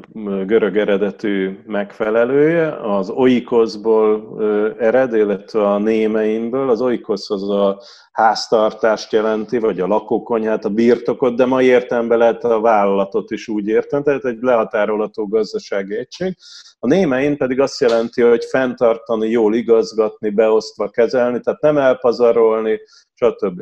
görög 0.45 0.77
eredetű 0.77 1.59
megfelelője, 1.65 2.75
az 2.81 3.09
oikoszból 3.09 4.37
ered, 4.79 5.13
illetve 5.13 5.67
a 5.67 5.77
némeinből. 5.77 6.69
Az 6.69 6.81
oikosz 6.81 7.29
az 7.29 7.49
a 7.49 7.81
háztartást 8.11 9.11
jelenti, 9.11 9.57
vagy 9.57 9.79
a 9.79 9.87
lakókonyhát, 9.87 10.65
a 10.65 10.69
birtokot, 10.69 11.35
de 11.35 11.45
ma 11.45 11.61
értelemben 11.61 12.17
lehet 12.17 12.43
a 12.43 12.59
vállalatot 12.59 13.31
is 13.31 13.47
úgy 13.47 13.67
értem, 13.67 14.03
tehát 14.03 14.25
egy 14.25 14.37
lehatárolható 14.41 15.27
gazdasági 15.27 15.95
egység. 15.95 16.37
A 16.79 16.87
némein 16.87 17.37
pedig 17.37 17.59
azt 17.59 17.81
jelenti, 17.81 18.21
hogy 18.21 18.45
fenntartani, 18.45 19.29
jól 19.29 19.55
igazgatni, 19.55 20.29
beosztva 20.29 20.89
kezelni, 20.89 21.39
tehát 21.39 21.61
nem 21.61 21.77
elpazarolni, 21.77 22.79
stb. 23.13 23.61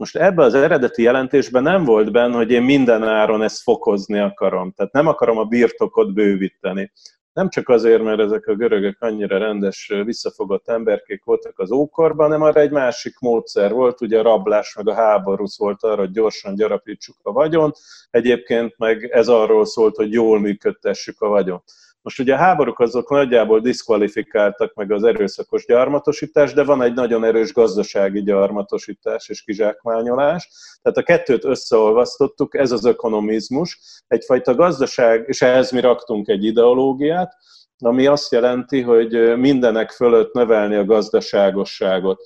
Most 0.00 0.16
ebben 0.16 0.44
az 0.44 0.54
eredeti 0.54 1.02
jelentésben 1.02 1.62
nem 1.62 1.84
volt 1.84 2.12
benne, 2.12 2.36
hogy 2.36 2.50
én 2.50 2.62
minden 2.62 3.02
áron 3.02 3.42
ezt 3.42 3.62
fokozni 3.62 4.18
akarom. 4.18 4.72
Tehát 4.72 4.92
nem 4.92 5.06
akarom 5.06 5.38
a 5.38 5.44
birtokot 5.44 6.14
bővíteni. 6.14 6.92
Nem 7.32 7.48
csak 7.48 7.68
azért, 7.68 8.02
mert 8.02 8.20
ezek 8.20 8.46
a 8.46 8.54
görögök 8.54 9.00
annyira 9.00 9.38
rendes, 9.38 9.92
visszafogott 10.04 10.68
emberkék 10.68 11.24
voltak 11.24 11.58
az 11.58 11.70
ókorban, 11.70 12.26
hanem 12.26 12.42
arra 12.42 12.60
egy 12.60 12.70
másik 12.70 13.18
módszer 13.18 13.72
volt, 13.72 14.00
ugye 14.00 14.18
a 14.18 14.22
rablás 14.22 14.74
meg 14.74 14.88
a 14.88 14.94
háború 14.94 15.44
volt 15.56 15.82
arra, 15.82 16.00
hogy 16.00 16.10
gyorsan 16.10 16.54
gyarapítsuk 16.54 17.16
a 17.22 17.32
vagyon, 17.32 17.72
egyébként 18.10 18.78
meg 18.78 19.04
ez 19.04 19.28
arról 19.28 19.64
szólt, 19.64 19.96
hogy 19.96 20.12
jól 20.12 20.40
működtessük 20.40 21.20
a 21.20 21.28
vagyon. 21.28 21.62
Most 22.02 22.18
ugye 22.18 22.34
a 22.34 22.36
háborúk 22.36 22.80
azok 22.80 23.10
nagyjából 23.10 23.60
diszkvalifikáltak 23.60 24.74
meg 24.74 24.92
az 24.92 25.04
erőszakos 25.04 25.66
gyarmatosítás, 25.66 26.52
de 26.52 26.64
van 26.64 26.82
egy 26.82 26.94
nagyon 26.94 27.24
erős 27.24 27.52
gazdasági 27.52 28.22
gyarmatosítás 28.22 29.28
és 29.28 29.42
kizsákmányolás. 29.42 30.48
Tehát 30.82 30.98
a 30.98 31.02
kettőt 31.02 31.44
összeolvasztottuk, 31.44 32.54
ez 32.54 32.72
az 32.72 32.84
ökonomizmus, 32.84 34.02
egyfajta 34.06 34.54
gazdaság, 34.54 35.24
és 35.26 35.42
ehhez 35.42 35.70
mi 35.70 35.80
raktunk 35.80 36.28
egy 36.28 36.44
ideológiát, 36.44 37.32
ami 37.78 38.06
azt 38.06 38.32
jelenti, 38.32 38.80
hogy 38.80 39.38
mindenek 39.38 39.90
fölött 39.90 40.32
növelni 40.32 40.74
a 40.74 40.84
gazdaságosságot. 40.84 42.20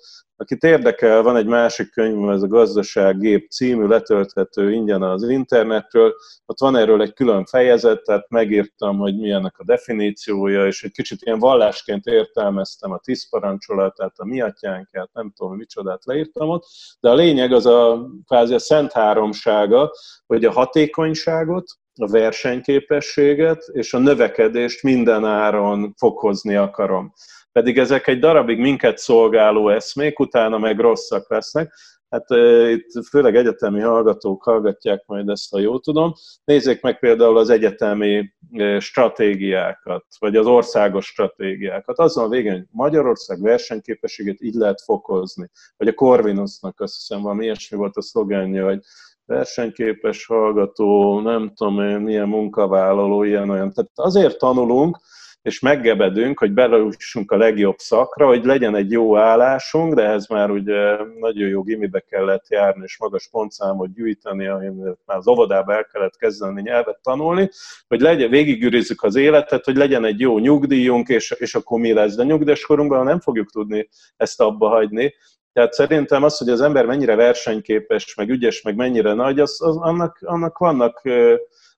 Akit 0.45 0.63
érdekel, 0.63 1.23
van 1.23 1.37
egy 1.37 1.47
másik 1.47 1.91
könyvem, 1.91 2.29
ez 2.29 2.43
a 2.43 2.47
Gazdasággép 2.47 3.51
című, 3.51 3.87
letölthető 3.87 4.73
ingyen 4.73 5.03
az 5.03 5.29
internetről. 5.29 6.15
Ott 6.47 6.61
van 6.61 6.77
erről 6.77 7.03
egy 7.03 7.13
külön 7.13 7.45
fejezet, 7.45 8.03
tehát 8.03 8.29
megírtam, 8.29 8.99
hogy 8.99 9.17
milyennek 9.17 9.59
a 9.59 9.65
definíciója, 9.65 10.67
és 10.67 10.83
egy 10.83 10.91
kicsit 10.91 11.23
ilyen 11.23 11.39
vallásként 11.39 12.07
értelmeztem 12.07 12.93
a 12.93 12.99
tíz 12.99 13.29
parancsolatát, 13.29 14.13
a 14.17 14.25
mi 14.25 14.41
atyánkát, 14.41 15.11
nem 15.13 15.33
tudom, 15.37 15.57
micsodát 15.57 16.05
leírtam 16.05 16.49
ott, 16.49 16.65
de 17.01 17.11
a 17.11 17.15
lényeg 17.15 17.53
az 17.53 17.67
a 17.67 18.09
kvázi 18.27 18.55
a 18.55 18.59
szent 18.59 18.93
háromsága, 18.93 19.91
hogy 20.27 20.45
a 20.45 20.53
hatékonyságot, 20.53 21.65
a 22.01 22.07
versenyképességet 22.07 23.63
és 23.73 23.95
a 23.95 23.99
növekedést 23.99 24.83
minden 24.83 25.25
áron 25.25 25.95
fokozni 25.97 26.55
akarom 26.55 27.13
pedig 27.55 27.79
ezek 27.79 28.07
egy 28.07 28.19
darabig 28.19 28.59
minket 28.59 28.99
szolgáló 28.99 29.69
eszmék, 29.69 30.19
utána 30.19 30.59
meg 30.59 30.79
rosszak 30.79 31.31
lesznek. 31.31 31.75
Hát 32.09 32.31
itt 32.71 33.07
főleg 33.09 33.37
egyetemi 33.37 33.81
hallgatók 33.81 34.43
hallgatják 34.43 35.05
majd 35.07 35.29
ezt, 35.29 35.51
ha 35.51 35.59
jól 35.59 35.81
tudom. 35.81 36.13
Nézzék 36.45 36.81
meg 36.81 36.99
például 36.99 37.39
az 37.39 37.51
egyetemi 37.51 38.35
stratégiákat, 38.79 40.05
vagy 40.19 40.37
az 40.37 40.47
országos 40.47 41.07
stratégiákat. 41.07 41.99
Azon 41.99 42.25
a 42.25 42.29
végén, 42.29 42.53
hogy 42.53 42.67
Magyarország 42.71 43.43
versenyképességét 43.43 44.41
így 44.41 44.55
lehet 44.55 44.81
fokozni. 44.81 45.51
Vagy 45.77 45.89
a 45.89 45.95
Corvinusnak 45.95 46.81
azt 46.81 46.95
hiszem 46.95 47.23
valami 47.23 47.45
ilyesmi 47.45 47.77
volt 47.77 47.97
a 47.97 48.03
szlogenje, 48.03 48.63
hogy 48.63 48.79
versenyképes 49.27 50.27
hallgató, 50.27 51.21
nem 51.21 51.53
tudom 51.55 51.81
én, 51.81 51.99
milyen 51.99 52.29
munkavállaló, 52.29 53.23
ilyen 53.23 53.51
olyan. 53.51 53.73
Tehát 53.73 53.91
azért 53.95 54.39
tanulunk, 54.39 54.99
és 55.45 55.61
meggebedünk, 55.61 56.39
hogy 56.39 56.53
belejussunk 56.53 57.31
a 57.31 57.37
legjobb 57.37 57.79
szakra, 57.79 58.27
hogy 58.27 58.45
legyen 58.45 58.75
egy 58.75 58.91
jó 58.91 59.17
állásunk, 59.17 59.95
de 59.95 60.03
ehhez 60.03 60.29
már 60.29 60.51
ugye 60.51 60.97
nagyon 61.19 61.49
jó 61.49 61.63
gimibe 61.63 62.01
kellett 62.01 62.49
járni, 62.49 62.83
és 62.85 62.99
magas 62.99 63.29
pontszámot 63.31 63.93
gyűjteni, 63.93 64.47
már 65.07 65.17
az 65.17 65.29
óvodába 65.29 65.75
el 65.75 65.85
kellett 65.85 66.17
kezdeni 66.17 66.63
nyelvet 66.63 66.99
tanulni, 67.03 67.51
hogy 67.89 68.01
legyen, 68.01 68.31
végigűrizzük 68.31 69.03
az 69.03 69.17
életet, 69.17 69.65
hogy 69.65 69.77
legyen 69.77 70.05
egy 70.05 70.21
jó 70.21 70.39
nyugdíjunk, 70.39 71.09
és, 71.09 71.31
és 71.39 71.55
akkor 71.55 71.81
mi 71.81 71.93
lesz. 71.93 72.15
De 72.15 72.25
nyugdíjas 72.25 72.67
nem 72.89 73.21
fogjuk 73.21 73.51
tudni 73.51 73.89
ezt 74.17 74.41
abba 74.41 74.69
hagyni, 74.69 75.15
tehát 75.53 75.73
szerintem 75.73 76.23
az, 76.23 76.39
hogy 76.39 76.49
az 76.49 76.61
ember 76.61 76.87
mennyire 76.87 77.15
versenyképes, 77.15 78.15
meg 78.15 78.29
ügyes, 78.29 78.63
meg 78.63 78.77
mennyire 78.77 79.13
nagy, 79.13 79.41
az, 79.41 79.63
az 79.63 79.77
annak, 79.77 80.19
annak 80.21 80.59
vannak 80.59 81.03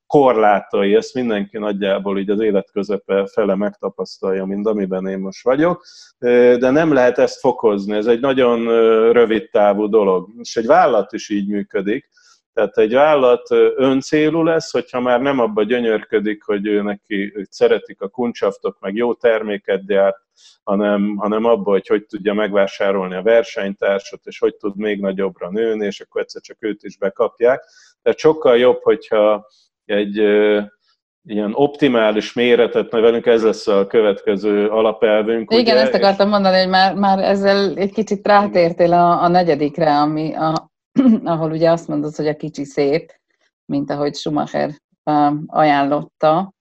korlátai, 0.07 0.95
ezt 0.95 1.15
mindenki 1.15 1.59
nagyjából 1.59 2.19
így 2.19 2.31
az 2.31 2.41
élet 2.41 2.71
közepe 2.73 3.27
fele 3.27 3.55
megtapasztalja, 3.55 4.45
mint 4.45 4.67
amiben 4.67 5.07
én 5.07 5.19
most 5.19 5.45
vagyok, 5.45 5.85
de 6.59 6.71
nem 6.71 6.93
lehet 6.93 7.19
ezt 7.19 7.41
fokozni, 7.41 7.97
ez 7.97 8.07
egy 8.07 8.21
nagyon 8.21 8.65
rövid 9.13 9.51
távú 9.51 9.89
dolog. 9.89 10.29
És 10.39 10.57
egy 10.57 10.67
vállalat 10.67 11.13
is 11.13 11.29
így 11.29 11.49
működik, 11.49 12.09
tehát 12.53 12.79
egy 12.79 12.93
vállalat 12.93 13.51
öncélú 13.77 14.43
lesz, 14.43 14.73
hogyha 14.73 15.01
már 15.01 15.21
nem 15.21 15.39
abba 15.39 15.63
gyönyörködik, 15.63 16.43
hogy 16.43 16.67
ő 16.67 16.83
neki 16.83 17.31
hogy 17.35 17.51
szeretik 17.51 18.01
a 18.01 18.09
kuncsaftok, 18.09 18.77
meg 18.81 18.95
jó 18.95 19.15
terméket 19.15 19.87
gyárt, 19.87 20.17
hanem, 20.63 21.17
hanem 21.17 21.45
abba, 21.45 21.71
hogy 21.71 21.87
hogy 21.87 22.07
tudja 22.07 22.35
megvásárolni 22.35 23.15
a 23.15 23.23
versenytársat, 23.23 24.21
és 24.25 24.39
hogy 24.39 24.57
tud 24.57 24.77
még 24.77 25.01
nagyobbra 25.01 25.51
nőni, 25.51 25.87
és 25.87 26.01
akkor 26.01 26.21
egyszer 26.21 26.43
csak 26.43 26.57
őt 26.61 26.83
is 26.83 26.97
bekapják. 26.97 27.65
Tehát 28.03 28.19
sokkal 28.19 28.59
jobb, 28.59 28.83
hogyha 28.83 29.47
egy 29.87 30.17
ilyen 31.27 31.53
optimális 31.55 32.33
méretet 32.33 32.91
nevelünk, 32.91 33.27
ez 33.27 33.43
lesz 33.43 33.67
a 33.67 33.87
következő 33.87 34.69
alapelvünk. 34.69 35.53
Igen, 35.53 35.75
ugye? 35.75 35.85
ezt 35.85 35.95
akartam 35.95 36.29
mondani, 36.29 36.59
hogy 36.59 36.69
már, 36.69 36.95
már 36.95 37.19
ezzel 37.19 37.77
egy 37.77 37.93
kicsit 37.93 38.27
rátértél 38.27 38.93
a, 38.93 39.23
a 39.23 39.29
negyedikre, 39.29 40.01
ami 40.01 40.35
a, 40.35 40.71
ahol 41.25 41.51
ugye 41.51 41.71
azt 41.71 41.89
mondod, 41.89 42.15
hogy 42.15 42.29
a 42.29 42.37
kicsi 42.37 42.65
szép, 42.65 43.13
mint 43.65 43.91
ahogy 43.91 44.15
Schumacher 44.15 44.71
ajánlotta. 45.47 46.55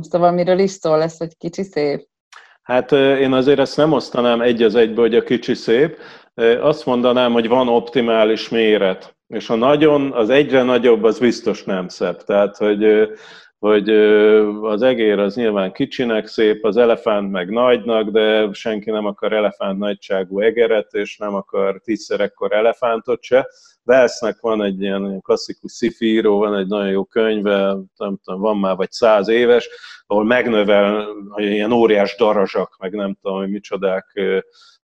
Szóval 0.00 0.32
miről 0.32 0.58
is 0.58 0.70
szól 0.70 0.98
lesz, 0.98 1.18
hogy 1.18 1.36
kicsi 1.36 1.62
szép? 1.62 2.08
Hát 2.62 2.92
én 2.92 3.32
azért 3.32 3.58
ezt 3.58 3.76
nem 3.76 3.92
osztanám 3.92 4.40
egy 4.40 4.62
az 4.62 4.74
egybe, 4.74 5.00
hogy 5.00 5.14
a 5.14 5.22
kicsi 5.22 5.54
szép. 5.54 5.98
Azt 6.60 6.86
mondanám, 6.86 7.32
hogy 7.32 7.48
van 7.48 7.68
optimális 7.68 8.48
méret. 8.48 9.16
És 9.30 9.50
a 9.50 9.54
nagyon, 9.54 10.12
az 10.12 10.30
egyre 10.30 10.62
nagyobb, 10.62 11.04
az 11.04 11.18
biztos 11.18 11.64
nem 11.64 11.88
szebb. 11.88 12.22
Tehát, 12.24 12.56
hogy, 12.56 13.08
hogy 13.58 13.90
az 14.62 14.82
egér 14.82 15.18
az 15.18 15.34
nyilván 15.34 15.72
kicsinek 15.72 16.26
szép, 16.26 16.64
az 16.64 16.76
elefánt 16.76 17.30
meg 17.30 17.50
nagynak, 17.50 18.08
de 18.08 18.52
senki 18.52 18.90
nem 18.90 19.06
akar 19.06 19.32
elefánt 19.32 19.78
nagyságú 19.78 20.40
egeret, 20.40 20.92
és 20.92 21.16
nem 21.16 21.34
akar 21.34 21.80
tízszer 21.84 22.20
ekkor 22.20 22.52
elefántot 22.52 23.22
se. 23.22 23.48
Velsznek 23.82 24.40
van 24.40 24.62
egy 24.62 24.80
ilyen 24.80 25.20
klasszikus 25.20 25.72
szifíró, 25.72 26.38
van 26.38 26.56
egy 26.56 26.66
nagyon 26.66 26.90
jó 26.90 27.04
könyve, 27.04 27.76
nem 27.96 28.18
tudom, 28.24 28.40
van 28.40 28.58
már 28.58 28.76
vagy 28.76 28.90
száz 28.90 29.28
éves, 29.28 29.68
ahol 30.06 30.24
megnövel 30.24 31.06
ilyen 31.36 31.72
óriás 31.72 32.16
darazsak, 32.16 32.76
meg 32.78 32.92
nem 32.92 33.16
tudom, 33.22 33.38
hogy 33.38 33.50
micsodák 33.50 34.20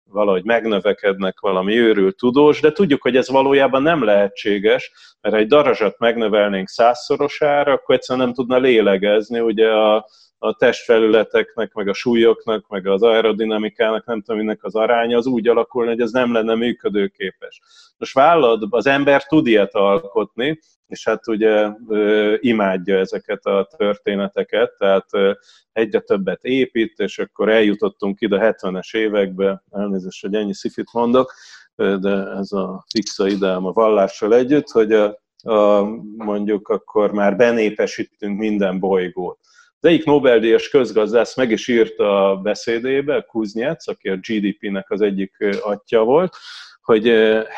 valahogy 0.09 0.43
megnövekednek 0.43 1.39
valami 1.39 1.77
őrült 1.77 2.17
tudós, 2.17 2.59
de 2.59 2.71
tudjuk, 2.71 3.01
hogy 3.01 3.15
ez 3.15 3.29
valójában 3.29 3.81
nem 3.81 4.03
lehetséges, 4.03 4.91
mert 5.21 5.35
egy 5.35 5.47
darazsat 5.47 5.99
megnövelnénk 5.99 6.67
százszorosára, 6.67 7.71
akkor 7.71 7.95
egyszerűen 7.95 8.25
nem 8.25 8.35
tudna 8.35 8.57
lélegezni, 8.57 9.39
ugye 9.39 9.67
a, 9.67 10.07
a 10.45 10.53
testfelületeknek, 10.53 11.73
meg 11.73 11.87
a 11.87 11.93
súlyoknak, 11.93 12.67
meg 12.67 12.87
az 12.87 13.01
aerodinamikának, 13.01 14.05
nem 14.05 14.21
tudom, 14.21 14.39
minek 14.39 14.63
az 14.63 14.75
aránya, 14.75 15.17
az 15.17 15.25
úgy 15.25 15.47
alakulna, 15.47 15.89
hogy 15.89 16.01
ez 16.01 16.11
nem 16.11 16.33
lenne 16.33 16.55
működőképes. 16.55 17.61
Most 17.97 18.13
vállalat, 18.13 18.65
az 18.69 18.87
ember 18.87 19.23
tud 19.23 19.47
ilyet 19.47 19.73
alkotni, 19.73 20.59
és 20.87 21.05
hát 21.05 21.27
ugye 21.27 21.69
ö, 21.87 22.35
imádja 22.39 22.97
ezeket 22.97 23.45
a 23.45 23.67
történeteket, 23.77 24.73
tehát 24.77 25.05
ö, 25.11 25.31
egyre 25.71 25.99
többet 25.99 26.43
épít, 26.43 26.99
és 26.99 27.19
akkor 27.19 27.49
eljutottunk 27.49 28.21
ide 28.21 28.35
a 28.35 28.53
70-es 28.53 28.95
évekbe, 28.95 29.63
elnézést, 29.71 30.21
hogy 30.21 30.33
ennyi 30.33 30.53
szifit 30.53 30.93
mondok, 30.93 31.33
de 31.75 32.27
ez 32.37 32.51
a 32.51 32.85
fixa 32.89 33.27
ideám 33.27 33.65
a 33.65 33.71
vallással 33.71 34.35
együtt, 34.35 34.69
hogy 34.69 34.91
a, 34.91 35.19
a, 35.43 35.83
mondjuk 36.17 36.67
akkor 36.67 37.11
már 37.11 37.35
benépesítünk 37.35 38.39
minden 38.39 38.79
bolygót. 38.79 39.39
Az 39.85 39.91
egyik 39.91 40.05
Nobel-díjas 40.05 40.69
közgazdász 40.69 41.35
meg 41.35 41.51
is 41.51 41.67
írta 41.67 42.29
a 42.29 42.35
beszédébe, 42.35 43.21
Kuznyec, 43.21 43.87
aki 43.87 44.09
a 44.09 44.15
GDP-nek 44.15 44.91
az 44.91 45.01
egyik 45.01 45.37
atya 45.61 46.03
volt, 46.03 46.35
hogy 46.81 47.03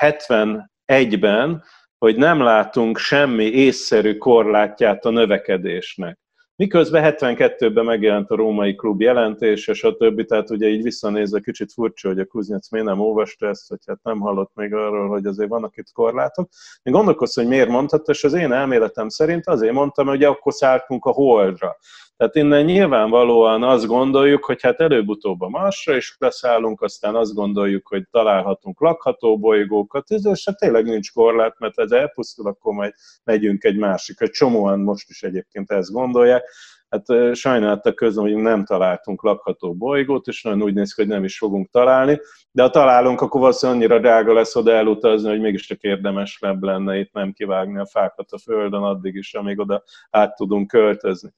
71-ben, 0.01 1.63
hogy 1.97 2.15
nem 2.15 2.41
látunk 2.41 2.97
semmi 2.97 3.43
észszerű 3.43 4.17
korlátját 4.17 5.05
a 5.05 5.09
növekedésnek. 5.09 6.19
Miközben 6.55 7.15
72-ben 7.17 7.85
megjelent 7.85 8.29
a 8.29 8.35
római 8.35 8.75
klub 8.75 9.01
jelentése, 9.01 9.73
stb. 9.73 10.25
Tehát 10.25 10.49
ugye 10.49 10.67
így 10.67 10.83
visszanézve 10.83 11.39
kicsit 11.39 11.73
furcsa, 11.73 12.07
hogy 12.07 12.19
a 12.19 12.25
Kuznec 12.25 12.69
miért 12.69 12.87
nem 12.87 12.99
olvasta 12.99 13.47
ezt, 13.47 13.67
hogy 13.67 13.79
hát 13.85 13.99
nem 14.03 14.19
hallott 14.19 14.51
még 14.53 14.73
arról, 14.73 15.07
hogy 15.07 15.25
azért 15.25 15.49
vannak 15.49 15.77
itt 15.77 15.91
korlátok. 15.93 16.49
Én 16.83 16.93
gondolkoztam, 16.93 17.43
hogy 17.43 17.53
miért 17.53 17.69
mondhatta, 17.69 18.11
és 18.11 18.23
az 18.23 18.33
én 18.33 18.51
elméletem 18.51 19.09
szerint 19.09 19.47
azért 19.47 19.73
mondtam, 19.73 20.07
hogy 20.07 20.23
akkor 20.23 20.53
szálltunk 20.53 21.05
a 21.05 21.11
holdra. 21.11 21.77
Tehát 22.17 22.35
innen 22.35 22.65
nyilvánvalóan 22.65 23.63
azt 23.63 23.85
gondoljuk, 23.85 24.45
hogy 24.45 24.61
hát 24.61 24.79
előbb-utóbb 24.79 25.41
a 25.41 25.49
Marsra 25.49 25.95
is 25.95 26.15
leszállunk, 26.19 26.81
aztán 26.81 27.15
azt 27.15 27.33
gondoljuk, 27.33 27.87
hogy 27.87 28.07
találhatunk 28.11 28.81
lakható 28.81 29.39
bolygókat, 29.39 30.09
és 30.09 30.45
hát 30.45 30.57
tényleg 30.57 30.85
nincs 30.85 31.11
korlát, 31.11 31.59
mert 31.59 31.79
ez 31.79 31.91
elpusztul, 31.91 32.47
akkor 32.47 32.73
majd 32.73 32.93
megyünk 33.23 33.63
egy 33.63 33.77
másik. 33.77 34.21
Egy 34.21 34.29
csomóan 34.29 34.79
most 34.79 35.09
is 35.09 35.23
egyébként 35.23 35.71
ezt 35.71 35.91
gondolják. 35.91 36.43
Hát 36.89 37.35
sajnáltak 37.35 37.95
közben, 37.95 38.23
hogy 38.23 38.35
nem 38.35 38.65
találtunk 38.65 39.23
lakható 39.23 39.73
bolygót, 39.73 40.27
és 40.27 40.43
nagyon 40.43 40.61
úgy 40.61 40.73
néz 40.73 40.93
ki, 40.93 41.01
hogy 41.01 41.11
nem 41.11 41.23
is 41.23 41.37
fogunk 41.37 41.69
találni, 41.69 42.19
de 42.51 42.61
ha 42.61 42.69
találunk, 42.69 43.21
akkor 43.21 43.39
valószínűleg 43.39 43.81
annyira 43.81 43.99
drága 43.99 44.33
lesz 44.33 44.55
oda 44.55 44.71
elutazni, 44.71 45.29
hogy 45.29 45.39
mégiscsak 45.39 45.81
érdemes 45.81 46.39
lenne 46.59 46.97
itt 46.97 47.13
nem 47.13 47.31
kivágni 47.31 47.79
a 47.79 47.85
fákat 47.85 48.31
a 48.31 48.37
Földön 48.37 48.83
addig 48.83 49.15
is, 49.15 49.33
amíg 49.33 49.59
oda 49.59 49.83
át 50.09 50.35
tudunk 50.35 50.67
költözni. 50.67 51.29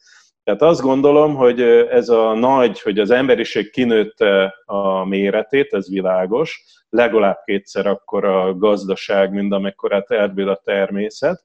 Tehát 0.44 0.62
azt 0.62 0.82
gondolom, 0.82 1.36
hogy 1.36 1.62
ez 1.90 2.10
a 2.10 2.34
nagy, 2.34 2.82
hogy 2.82 3.00
az 3.00 3.12
emberiség 3.12 3.70
kinőtte 3.72 4.56
a 4.66 5.06
méretét, 5.06 5.74
ez 5.74 5.90
világos, 5.90 6.64
legalább 6.90 7.38
kétszer 7.46 7.88
akkor 7.88 8.26
a 8.26 8.58
gazdaság, 8.58 9.34
mint 9.34 9.54
amekkorát 9.54 10.12
elbír 10.12 10.48
a 10.48 10.62
természet. 10.64 11.44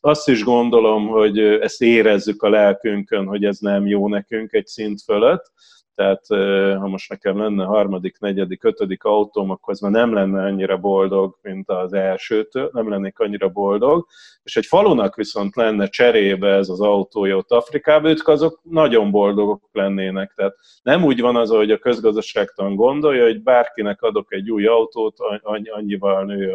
Azt 0.00 0.28
is 0.28 0.44
gondolom, 0.44 1.06
hogy 1.06 1.38
ezt 1.38 1.82
érezzük 1.82 2.42
a 2.42 2.48
lelkünkön, 2.48 3.26
hogy 3.26 3.44
ez 3.44 3.58
nem 3.58 3.86
jó 3.86 4.08
nekünk 4.08 4.52
egy 4.52 4.66
szint 4.66 5.02
fölött, 5.02 5.52
tehát 5.94 6.26
ha 6.78 6.86
most 6.86 7.10
nekem 7.10 7.38
lenne 7.38 7.64
harmadik, 7.64 8.18
negyedik, 8.18 8.64
ötödik 8.64 9.04
autóm, 9.04 9.50
akkor 9.50 9.72
ez 9.72 9.80
már 9.80 9.90
nem 9.90 10.12
lenne 10.12 10.44
annyira 10.44 10.76
boldog, 10.76 11.38
mint 11.42 11.68
az 11.68 11.92
elsőtől, 11.92 12.70
nem 12.72 12.88
lennék 12.88 13.18
annyira 13.18 13.48
boldog, 13.48 14.06
és 14.42 14.56
egy 14.56 14.66
falunak 14.66 15.14
viszont 15.14 15.56
lenne 15.56 15.86
cserébe 15.86 16.48
ez 16.48 16.68
az 16.68 16.80
autója 16.80 17.36
ott 17.36 17.50
Afrikába, 17.50 18.08
ők 18.08 18.28
azok 18.28 18.60
nagyon 18.62 19.10
boldogok 19.10 19.68
lennének. 19.72 20.32
Tehát 20.34 20.54
nem 20.82 21.04
úgy 21.04 21.20
van 21.20 21.36
az, 21.36 21.50
hogy 21.50 21.70
a 21.70 21.78
közgazdaságtan 21.78 22.74
gondolja, 22.74 23.24
hogy 23.24 23.42
bárkinek 23.42 24.02
adok 24.02 24.32
egy 24.32 24.50
új 24.50 24.66
autót, 24.66 25.16
annyival 25.72 26.24
nő 26.24 26.54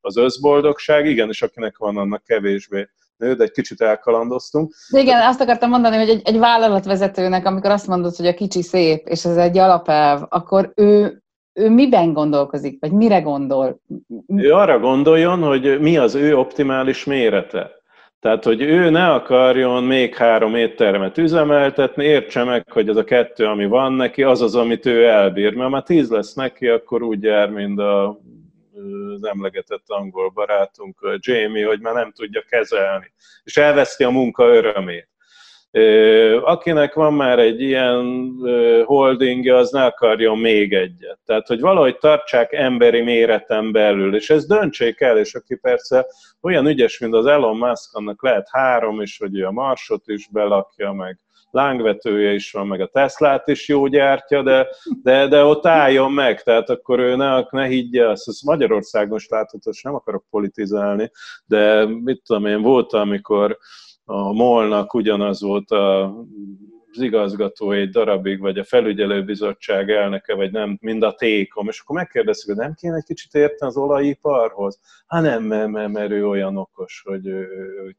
az 0.00 0.16
összboldogság, 0.16 1.06
igen, 1.06 1.28
és 1.28 1.42
akinek 1.42 1.76
van, 1.76 1.96
annak 1.96 2.24
kevésbé 2.24 2.88
nő, 3.18 3.34
de 3.34 3.42
egy 3.42 3.50
kicsit 3.50 3.80
elkalandoztunk. 3.80 4.74
De 4.90 5.00
igen, 5.00 5.20
azt 5.20 5.40
akartam 5.40 5.70
mondani, 5.70 5.96
hogy 5.96 6.08
egy, 6.08 6.22
egy 6.24 6.38
vállalatvezetőnek, 6.38 7.46
amikor 7.46 7.70
azt 7.70 7.86
mondod, 7.86 8.16
hogy 8.16 8.26
a 8.26 8.34
kicsi 8.34 8.62
szép, 8.62 9.06
és 9.06 9.24
ez 9.24 9.36
egy 9.36 9.58
alapelv, 9.58 10.22
akkor 10.28 10.72
ő, 10.76 11.22
ő 11.52 11.70
miben 11.70 12.12
gondolkozik, 12.12 12.80
vagy 12.80 12.92
mire 12.92 13.20
gondol? 13.20 13.80
Ő 14.26 14.52
arra 14.52 14.78
gondoljon, 14.78 15.42
hogy 15.42 15.80
mi 15.80 15.96
az 15.96 16.14
ő 16.14 16.36
optimális 16.36 17.04
mérete. 17.04 17.76
Tehát, 18.20 18.44
hogy 18.44 18.60
ő 18.60 18.90
ne 18.90 19.12
akarjon 19.12 19.84
még 19.84 20.14
három 20.14 20.54
éttermet 20.54 21.18
üzemeltetni, 21.18 22.04
értse 22.04 22.44
meg, 22.44 22.70
hogy 22.72 22.88
ez 22.88 22.96
a 22.96 23.04
kettő, 23.04 23.44
ami 23.44 23.66
van 23.66 23.92
neki, 23.92 24.22
az 24.22 24.42
az, 24.42 24.54
amit 24.54 24.86
ő 24.86 25.04
elbír. 25.04 25.54
Mert 25.54 25.70
már 25.70 25.82
tíz 25.82 26.10
lesz 26.10 26.34
neki, 26.34 26.68
akkor 26.68 27.02
úgy 27.02 27.22
jár, 27.22 27.50
mint 27.50 27.78
a 27.78 28.20
az 29.14 29.24
emlegetett 29.24 29.84
angol 29.86 30.28
barátunk, 30.28 31.18
Jamie, 31.18 31.66
hogy 31.66 31.80
már 31.80 31.94
nem 31.94 32.12
tudja 32.12 32.44
kezelni, 32.48 33.12
és 33.44 33.56
elveszti 33.56 34.04
a 34.04 34.10
munka 34.10 34.44
örömét. 34.46 35.08
Akinek 36.42 36.94
van 36.94 37.14
már 37.14 37.38
egy 37.38 37.60
ilyen 37.60 38.32
holdingja, 38.84 39.56
az 39.56 39.70
ne 39.70 39.84
akarjon 39.84 40.38
még 40.38 40.72
egyet. 40.72 41.18
Tehát, 41.24 41.46
hogy 41.46 41.60
valahogy 41.60 41.98
tartsák 41.98 42.52
emberi 42.52 43.00
méreten 43.00 43.72
belül, 43.72 44.14
és 44.14 44.30
ezt 44.30 44.48
döntsék 44.48 45.00
el, 45.00 45.18
és 45.18 45.34
aki 45.34 45.56
persze 45.56 46.06
olyan 46.40 46.66
ügyes, 46.66 46.98
mint 46.98 47.14
az 47.14 47.26
Elon 47.26 47.56
Musk, 47.56 47.94
annak 47.94 48.22
lehet 48.22 48.48
három, 48.50 49.00
és 49.00 49.18
hogy 49.18 49.38
ő 49.38 49.46
a 49.46 49.50
Marsot 49.50 50.02
is 50.06 50.28
belakja, 50.32 50.92
meg 50.92 51.18
lángvetője 51.50 52.32
is 52.32 52.52
van, 52.52 52.66
meg 52.66 52.80
a 52.80 52.86
Teslát 52.86 53.48
is 53.48 53.68
jó 53.68 53.86
gyártja, 53.86 54.42
de, 54.42 54.66
de, 55.02 55.28
de 55.28 55.44
ott 55.44 55.66
álljon 55.66 56.12
meg, 56.12 56.42
tehát 56.42 56.70
akkor 56.70 56.98
ő 56.98 57.16
ne, 57.16 57.44
ne 57.50 57.66
higgye 57.66 58.08
azt, 58.08 58.28
ez 58.28 58.40
Magyarországon 58.40 59.16
is 59.16 59.28
látható, 59.28 59.70
és 59.70 59.82
nem 59.82 59.94
akarok 59.94 60.24
politizálni, 60.30 61.10
de 61.46 61.86
mit 61.86 62.22
tudom 62.26 62.46
én, 62.46 62.62
volt, 62.62 62.92
amikor 62.92 63.58
a 64.04 64.32
Molnak 64.32 64.94
ugyanaz 64.94 65.40
volt 65.42 65.70
a 65.70 66.14
az 66.92 67.00
igazgató 67.00 67.70
egy 67.72 67.90
darabig, 67.90 68.40
vagy 68.40 68.58
a 68.58 68.64
felügyelőbizottság 68.64 69.90
elnöke, 69.90 70.34
vagy 70.34 70.50
nem, 70.50 70.78
mind 70.80 71.02
a 71.02 71.14
tékom, 71.14 71.68
és 71.68 71.80
akkor 71.80 71.96
megkérdezzük, 71.96 72.46
hogy 72.46 72.56
nem 72.56 72.74
kéne 72.74 72.96
egy 72.96 73.04
kicsit 73.04 73.34
érteni 73.34 73.70
az 73.70 73.76
olajiparhoz? 73.76 74.80
Hát 75.06 75.22
nem, 75.22 75.42
mert, 75.42 75.68
mert, 75.68 75.92
mert 75.92 76.10
ő 76.10 76.26
olyan 76.26 76.56
okos, 76.56 77.02
hogy 77.06 77.26
ő, 77.26 77.48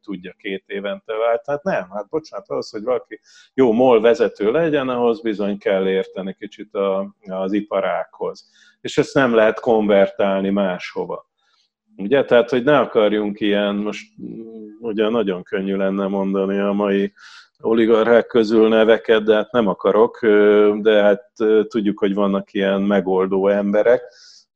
tudja 0.03 0.33
két 0.37 0.63
évente 0.67 1.13
vált. 1.13 1.41
Hát 1.45 1.63
nem, 1.63 1.89
hát 1.89 2.09
bocsánat, 2.09 2.49
az, 2.49 2.69
hogy 2.69 2.83
valaki 2.83 3.19
jó 3.53 3.71
MOL 3.71 4.01
vezető 4.01 4.51
legyen, 4.51 4.89
ahhoz 4.89 5.21
bizony 5.21 5.57
kell 5.57 5.87
érteni 5.87 6.35
kicsit 6.39 6.73
a, 6.73 7.15
az 7.19 7.53
iparákhoz. 7.53 8.49
És 8.81 8.97
ezt 8.97 9.13
nem 9.13 9.33
lehet 9.33 9.59
konvertálni 9.59 10.49
máshova. 10.49 11.27
Ugye, 11.97 12.25
tehát, 12.25 12.49
hogy 12.49 12.63
ne 12.63 12.79
akarjunk 12.79 13.39
ilyen, 13.39 13.75
most 13.75 14.07
ugye 14.79 15.09
nagyon 15.09 15.43
könnyű 15.43 15.75
lenne 15.75 16.07
mondani 16.07 16.59
a 16.59 16.71
mai 16.71 17.13
oligarchák 17.61 18.27
közül 18.27 18.67
neveket, 18.67 19.23
de 19.23 19.35
hát 19.35 19.51
nem 19.51 19.67
akarok, 19.67 20.19
de 20.81 21.01
hát 21.01 21.23
tudjuk, 21.67 21.99
hogy 21.99 22.13
vannak 22.13 22.53
ilyen 22.53 22.81
megoldó 22.81 23.47
emberek. 23.47 24.01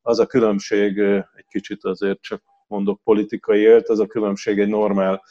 Az 0.01 0.19
a 0.19 0.25
különbség, 0.25 0.99
egy 1.35 1.45
kicsit 1.47 1.83
azért 1.83 2.21
csak 2.21 2.41
mondok 2.67 2.99
politikai 3.03 3.59
élt, 3.59 3.89
az 3.89 3.99
a 3.99 4.05
különbség 4.05 4.59
egy 4.59 4.67
normál 4.67 5.23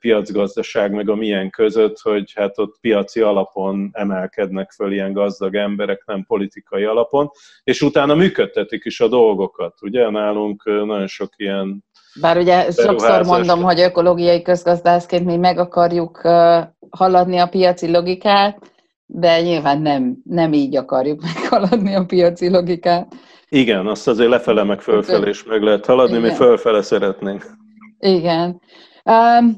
piacgazdaság 0.00 0.92
meg 0.92 1.08
a 1.08 1.14
milyen 1.14 1.50
között, 1.50 1.98
hogy 1.98 2.32
hát 2.34 2.58
ott 2.58 2.76
piaci 2.80 3.20
alapon 3.20 3.90
emelkednek 3.92 4.70
föl 4.70 4.92
ilyen 4.92 5.12
gazdag 5.12 5.54
emberek, 5.54 6.02
nem 6.06 6.24
politikai 6.24 6.84
alapon, 6.84 7.30
és 7.64 7.82
utána 7.82 8.14
működtetik 8.14 8.84
is 8.84 9.00
a 9.00 9.08
dolgokat. 9.08 9.74
Ugye 9.82 10.10
nálunk 10.10 10.64
nagyon 10.64 11.06
sok 11.06 11.32
ilyen 11.36 11.84
bár 12.20 12.36
ugye 12.36 12.70
sokszor 12.70 13.24
mondom, 13.24 13.62
hogy 13.62 13.80
ökológiai 13.80 14.42
közgazdászként 14.42 15.24
mi 15.24 15.36
meg 15.36 15.58
akarjuk 15.58 16.20
haladni 16.90 17.38
a 17.38 17.46
piaci 17.46 17.90
logikát, 17.90 18.58
de 19.06 19.42
nyilván 19.42 19.80
nem, 19.80 20.16
nem 20.24 20.52
így 20.52 20.76
akarjuk 20.76 21.22
meghaladni 21.34 21.94
a 21.94 22.04
piaci 22.04 22.50
logikát. 22.50 23.12
Igen, 23.48 23.86
azt 23.86 24.08
azért 24.08 24.30
lefele 24.30 24.62
meg 24.62 24.80
fölfelé 24.80 25.28
is 25.28 25.44
meg 25.44 25.62
lehet 25.62 25.86
haladni, 25.86 26.16
Igen. 26.16 26.30
mi 26.30 26.36
fölfele 26.36 26.82
szeretnénk. 26.82 27.46
Igen. 27.98 28.60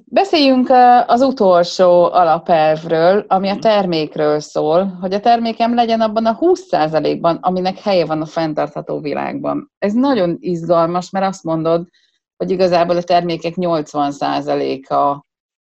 Beszéljünk 0.04 0.68
az 1.06 1.22
utolsó 1.22 2.04
alapelvről, 2.04 3.24
ami 3.28 3.48
a 3.48 3.52
mhm. 3.52 3.60
termékről 3.60 4.40
szól, 4.40 4.84
hogy 5.00 5.14
a 5.14 5.20
termékem 5.20 5.74
legyen 5.74 6.00
abban 6.00 6.26
a 6.26 6.38
20%-ban, 6.38 7.36
aminek 7.36 7.78
helye 7.78 8.06
van 8.06 8.20
a 8.20 8.26
fenntartható 8.26 9.00
világban. 9.00 9.72
Ez 9.78 9.92
nagyon 9.92 10.36
izgalmas, 10.40 11.10
mert 11.10 11.26
azt 11.26 11.42
mondod, 11.42 11.88
hogy 12.36 12.50
igazából 12.50 12.96
a 12.96 13.02
termékek 13.02 13.52
80%-a 13.56 15.24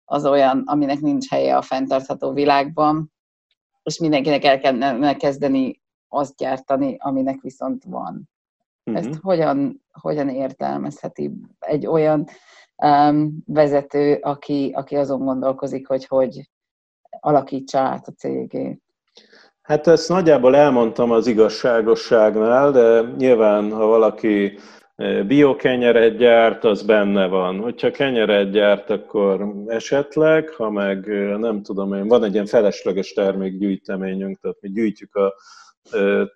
az 0.04 0.26
olyan, 0.26 0.62
aminek 0.66 1.00
nincs 1.00 1.28
helye 1.28 1.56
a 1.56 1.62
fenntartható 1.62 2.32
világban, 2.32 3.12
és 3.82 3.98
mindenkinek 3.98 4.44
el 4.44 4.58
kell 4.58 5.14
kezdeni 5.14 5.80
azt 6.08 6.36
gyártani, 6.36 6.96
aminek 6.98 7.40
viszont 7.40 7.84
van. 7.84 8.28
Uh-huh. 8.84 9.04
Ezt 9.04 9.18
hogyan, 9.22 9.84
hogyan 10.00 10.28
értelmezheti 10.28 11.32
egy 11.58 11.86
olyan 11.86 12.28
um, 12.76 13.42
vezető, 13.46 14.18
aki, 14.22 14.72
aki 14.74 14.96
azon 14.96 15.24
gondolkozik, 15.24 15.86
hogy 15.86 16.06
hogy 16.06 16.50
alakítsa 17.20 17.78
át 17.78 18.06
a 18.08 18.12
cégét? 18.12 18.80
Hát 19.62 19.86
ezt 19.86 20.08
nagyjából 20.08 20.56
elmondtam 20.56 21.10
az 21.10 21.26
igazságosságnál, 21.26 22.70
de 22.70 23.00
nyilván, 23.00 23.72
ha 23.72 23.86
valaki 23.86 24.58
biokenyeret 25.26 26.16
gyárt, 26.16 26.64
az 26.64 26.82
benne 26.82 27.26
van. 27.26 27.58
Hogyha 27.60 27.90
kenyeret 27.90 28.50
gyárt, 28.50 28.90
akkor 28.90 29.54
esetleg, 29.66 30.48
ha 30.48 30.70
meg 30.70 31.06
nem 31.38 31.62
tudom 31.62 31.94
én, 31.94 32.08
van 32.08 32.24
egy 32.24 32.32
ilyen 32.32 32.46
felesleges 32.46 33.12
termékgyűjteményünk, 33.12 34.38
tehát 34.40 34.60
mi 34.60 34.70
gyűjtjük 34.70 35.14
a 35.14 35.34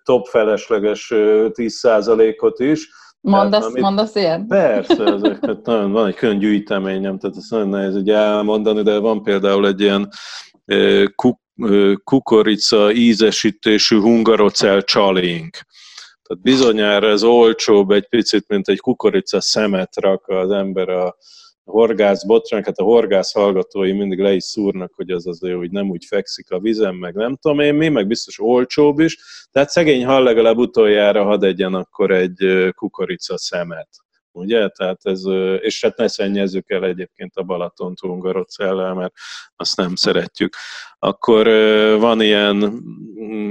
top 0.03 0.27
felesleges 0.27 1.11
10%-ot 1.15 2.59
is. 2.59 2.89
Mondasz, 3.21 3.65
amit, 3.65 3.81
mondasz 3.81 4.15
ilyen? 4.15 4.47
Persze, 4.47 5.03
ezek, 5.03 5.37
hát 5.45 5.65
nagyon, 5.65 5.91
van 5.91 6.07
egy 6.07 6.15
külön 6.15 6.39
gyűjteményem, 6.39 7.19
tehát 7.19 7.37
ezt 7.37 7.51
nagyon 7.51 7.69
nehéz 7.69 7.95
így 7.95 8.09
elmondani, 8.09 8.81
de 8.81 8.97
van 8.97 9.23
például 9.23 9.67
egy 9.67 9.81
ilyen 9.81 10.09
kuk, 11.15 11.39
kukorica 12.03 12.91
ízesítésű 12.91 13.99
hungarocel 13.99 14.81
csalink 14.81 15.57
tehát 16.31 16.43
bizonyára 16.43 17.07
ez 17.07 17.23
olcsóbb 17.23 17.91
egy 17.91 18.07
picit, 18.07 18.47
mint 18.47 18.67
egy 18.67 18.79
kukorica 18.79 19.41
szemet 19.41 19.95
rak 19.95 20.27
az 20.27 20.51
ember 20.51 20.89
a 20.89 21.15
horgász 21.63 22.25
botrány, 22.25 22.63
hát 22.63 22.77
a 22.77 22.83
horgász 22.83 23.33
hallgatói 23.33 23.91
mindig 23.91 24.19
le 24.19 24.33
is 24.33 24.43
szúrnak, 24.43 24.93
hogy 24.95 25.09
az 25.09 25.27
azért, 25.27 25.57
hogy 25.57 25.71
nem 25.71 25.89
úgy 25.89 26.05
fekszik 26.05 26.51
a 26.51 26.59
vizen, 26.59 26.95
meg 26.95 27.13
nem 27.13 27.35
tudom 27.35 27.59
én 27.59 27.73
mi, 27.73 27.89
meg 27.89 28.07
biztos 28.07 28.39
olcsóbb 28.39 28.99
is. 28.99 29.17
Tehát 29.51 29.69
szegény 29.69 30.05
hal 30.05 30.23
legalább 30.23 30.57
utoljára 30.57 31.23
hadd 31.23 31.43
egyen 31.43 31.73
akkor 31.73 32.11
egy 32.11 32.69
kukorica 32.75 33.37
szemet 33.37 33.89
ugye? 34.31 34.69
Tehát 34.69 35.05
ez, 35.05 35.21
és 35.59 35.81
hát 35.81 35.97
ne 35.97 36.07
szennyezzük 36.07 36.69
el 36.69 36.85
egyébként 36.85 37.35
a 37.35 37.43
Balaton 37.43 37.93
Hungarocellel, 38.01 38.93
mert 38.93 39.13
azt 39.55 39.77
nem 39.77 39.95
szeretjük. 39.95 40.55
Akkor 41.03 41.47
van 41.99 42.21
ilyen, 42.21 42.55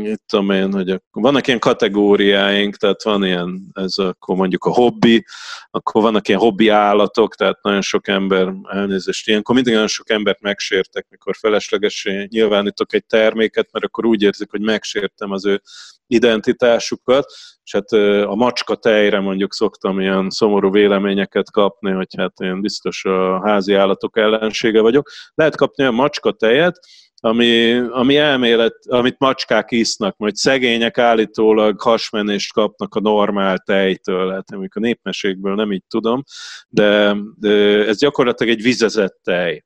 mit 0.03 0.23
tudom 0.27 0.51
én, 0.51 0.73
hogy 0.73 1.01
vannak 1.11 1.47
ilyen 1.47 1.59
kategóriáink, 1.59 2.77
tehát 2.77 3.03
van 3.03 3.25
ilyen, 3.25 3.71
ez 3.73 3.99
akkor 3.99 4.37
mondjuk 4.37 4.65
a 4.65 4.71
hobbi, 4.71 5.25
akkor 5.71 6.03
vannak 6.03 6.29
ilyen 6.29 6.41
hobbi 6.41 6.69
állatok, 6.69 7.35
tehát 7.35 7.63
nagyon 7.63 7.81
sok 7.81 8.09
ember, 8.09 8.53
elnézést, 8.69 9.29
ilyenkor 9.29 9.55
mindig 9.55 9.73
nagyon 9.73 9.89
sok 9.89 10.11
embert 10.11 10.41
megsértek, 10.41 11.07
mikor 11.09 11.37
feleslegesen 11.37 12.27
nyilvánítok 12.31 12.95
egy 12.95 13.07
terméket, 13.07 13.69
mert 13.73 13.85
akkor 13.85 14.07
úgy 14.07 14.23
érzik, 14.23 14.51
hogy 14.51 14.61
megsértem 14.61 15.31
az 15.31 15.47
ő 15.47 15.61
identitásukat, 16.07 17.25
és 17.65 17.73
hát 17.73 17.93
a 18.27 18.35
macska 18.35 18.75
tejre 18.75 19.21
mondjuk 19.21 19.55
szoktam 19.55 20.01
ilyen 20.01 20.31
szomorú 20.31 20.71
véleményeket 20.71 21.51
kapni, 21.51 21.91
hogy 21.91 22.15
hát 22.17 22.41
én 22.41 22.61
biztos 22.61 23.05
a 23.05 23.41
házi 23.47 23.75
állatok 23.75 24.19
ellensége 24.19 24.81
vagyok. 24.81 25.11
Lehet 25.35 25.57
kapni 25.57 25.85
a 25.85 25.91
macska 25.91 26.33
tejet, 26.33 26.79
ami, 27.21 27.73
ami 27.73 28.17
elmélet, 28.17 28.75
amit 28.89 29.19
macskák 29.19 29.71
isznak, 29.71 30.17
majd 30.17 30.35
szegények 30.35 30.99
állítólag 30.99 31.81
hasmenést 31.81 32.53
kapnak 32.53 32.95
a 32.95 33.01
normál 33.01 33.59
tejtől, 33.59 34.31
hát 34.31 34.51
mondjuk 34.51 34.75
a 34.75 34.81
népmeségből 34.81 35.55
nem 35.55 35.73
így 35.73 35.85
tudom, 35.89 36.23
de, 36.69 37.17
de 37.39 37.51
ez 37.87 37.99
gyakorlatilag 37.99 38.53
egy 38.53 38.63
vizezett 38.63 39.21
tej 39.23 39.65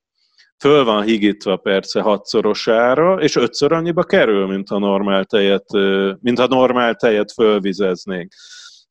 föl 0.58 0.84
van 0.84 1.02
higítva 1.02 1.56
perce 1.56 2.00
hatszorosára, 2.00 3.20
és 3.20 3.36
ötször 3.36 3.72
annyiba 3.72 4.02
kerül, 4.02 4.46
mint 4.46 4.70
a 4.70 4.78
normál 4.78 5.24
tejet, 5.24 5.64
mint 6.20 6.38
a 6.38 6.46
normál 6.46 6.94
tejet 6.94 7.32
fölvizeznénk. 7.32 8.32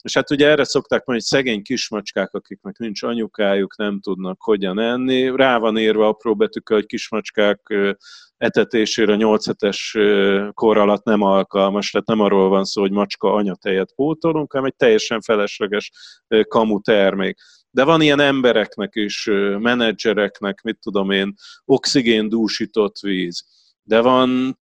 És 0.04 0.14
hát 0.14 0.32
ugye 0.32 0.48
erre 0.48 0.64
szokták 0.64 1.06
mondani, 1.06 1.28
hogy 1.30 1.40
szegény 1.40 1.62
kismacskák, 1.62 2.34
akiknek 2.34 2.78
nincs 2.78 3.04
anyukájuk, 3.04 3.78
nem 3.78 4.00
tudnak 4.00 4.42
hogyan 4.42 4.80
enni. 4.80 5.36
Rá 5.36 5.58
van 5.58 5.78
írva 5.78 6.08
apró 6.08 6.36
betűkkel, 6.36 6.78
hogy 6.78 6.86
kismacskák 6.86 7.74
etetésére 8.38 9.16
8 9.16 9.46
hetes 9.46 9.98
kor 10.54 10.78
alatt 10.78 11.04
nem 11.04 11.22
alkalmas, 11.22 11.92
tehát 11.92 12.08
nem 12.08 12.20
arról 12.20 12.50
van 12.50 12.64
szó, 12.64 12.82
hogy 12.82 12.92
macska 12.92 13.34
anyatejet 13.34 13.94
pótolunk, 13.96 14.52
hanem 14.52 14.68
egy 14.68 14.76
teljesen 14.76 15.22
felesleges 15.22 15.92
kamu 16.48 16.82
termék. 16.82 17.38
De 17.70 17.84
van 17.84 18.02
ilyen 18.02 18.20
embereknek 18.20 18.96
is, 18.96 19.30
menedzsereknek, 19.60 20.62
mit 20.62 20.80
tudom 20.80 21.12
én, 21.12 21.34
oxigéndúsított 21.66 23.00
víz, 23.00 23.46
de 23.84 24.02
van 24.02 24.60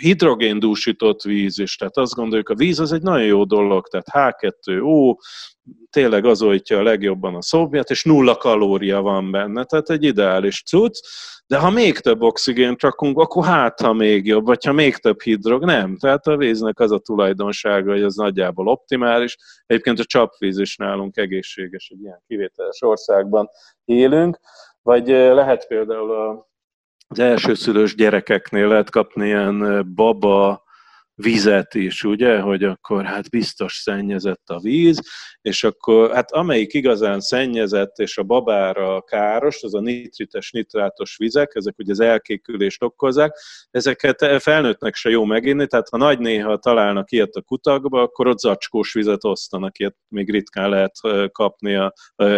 hidrogéndúsított 0.00 1.22
víz 1.22 1.58
is, 1.58 1.76
tehát 1.76 1.96
azt 1.96 2.14
gondoljuk, 2.14 2.48
a 2.48 2.54
víz 2.54 2.80
az 2.80 2.92
egy 2.92 3.02
nagyon 3.02 3.26
jó 3.26 3.44
dolog, 3.44 3.88
tehát 3.88 4.36
H2O, 4.40 5.14
tényleg 5.90 6.24
az 6.24 6.42
oltja 6.42 6.78
a 6.78 6.82
legjobban 6.82 7.34
a 7.34 7.42
szobját, 7.42 7.90
és 7.90 8.04
nulla 8.04 8.36
kalória 8.36 9.00
van 9.00 9.30
benne, 9.30 9.64
tehát 9.64 9.90
egy 9.90 10.04
ideális 10.04 10.62
cucc, 10.62 10.98
de 11.46 11.58
ha 11.58 11.70
még 11.70 11.98
több 11.98 12.22
oxigént 12.22 12.82
rakunk, 12.82 13.18
akkor 13.18 13.44
hát, 13.44 13.80
ha 13.80 13.92
még 13.92 14.26
jobb, 14.26 14.46
vagy 14.46 14.64
ha 14.64 14.72
még 14.72 14.96
több 14.96 15.22
hidrog, 15.22 15.64
nem. 15.64 15.96
Tehát 15.96 16.26
a 16.26 16.36
víznek 16.36 16.80
az 16.80 16.90
a 16.90 16.98
tulajdonsága, 16.98 17.90
hogy 17.90 18.02
az 18.02 18.14
nagyjából 18.14 18.68
optimális. 18.68 19.36
Egyébként 19.66 19.98
a 19.98 20.04
csapvíz 20.04 20.58
is 20.58 20.76
nálunk 20.76 21.16
egészséges, 21.16 21.88
egy 21.94 22.00
ilyen 22.00 22.22
kivételes 22.26 22.82
országban 22.82 23.48
élünk, 23.84 24.38
vagy 24.82 25.08
lehet 25.08 25.66
például 25.66 26.10
a, 26.10 26.48
az 27.14 27.20
elsőszülős 27.20 27.94
gyerekeknél 27.94 28.68
lehet 28.68 28.90
kapni 28.90 29.26
ilyen 29.26 29.86
baba, 29.94 30.63
vizet 31.14 31.74
is, 31.74 32.04
ugye, 32.04 32.38
hogy 32.38 32.64
akkor 32.64 33.04
hát 33.04 33.30
biztos 33.30 33.74
szennyezett 33.74 34.48
a 34.48 34.60
víz, 34.60 35.00
és 35.42 35.64
akkor 35.64 36.12
hát 36.12 36.32
amelyik 36.32 36.74
igazán 36.74 37.20
szennyezett 37.20 37.98
és 37.98 38.18
a 38.18 38.22
babára 38.22 39.02
káros, 39.02 39.62
az 39.62 39.74
a 39.74 39.80
nitrites, 39.80 40.50
nitrátos 40.50 41.16
vizek, 41.16 41.50
ezek 41.54 41.74
ugye 41.78 41.92
az 41.92 42.00
elkékülést 42.00 42.82
okozzák, 42.82 43.36
ezeket 43.70 44.42
felnőttnek 44.42 44.94
se 44.94 45.10
jó 45.10 45.24
meginni, 45.24 45.66
tehát 45.66 45.88
ha 45.88 45.96
nagy 45.96 46.18
néha 46.18 46.56
találnak 46.56 47.12
ilyet 47.12 47.34
a 47.34 47.42
kutakba, 47.42 48.02
akkor 48.02 48.26
ott 48.26 48.38
zacskós 48.38 48.92
vizet 48.92 49.24
osztanak, 49.24 49.78
ilyet 49.78 49.96
még 50.08 50.30
ritkán 50.30 50.68
lehet 50.68 50.94
kapni, 51.32 51.74
a, 51.74 51.92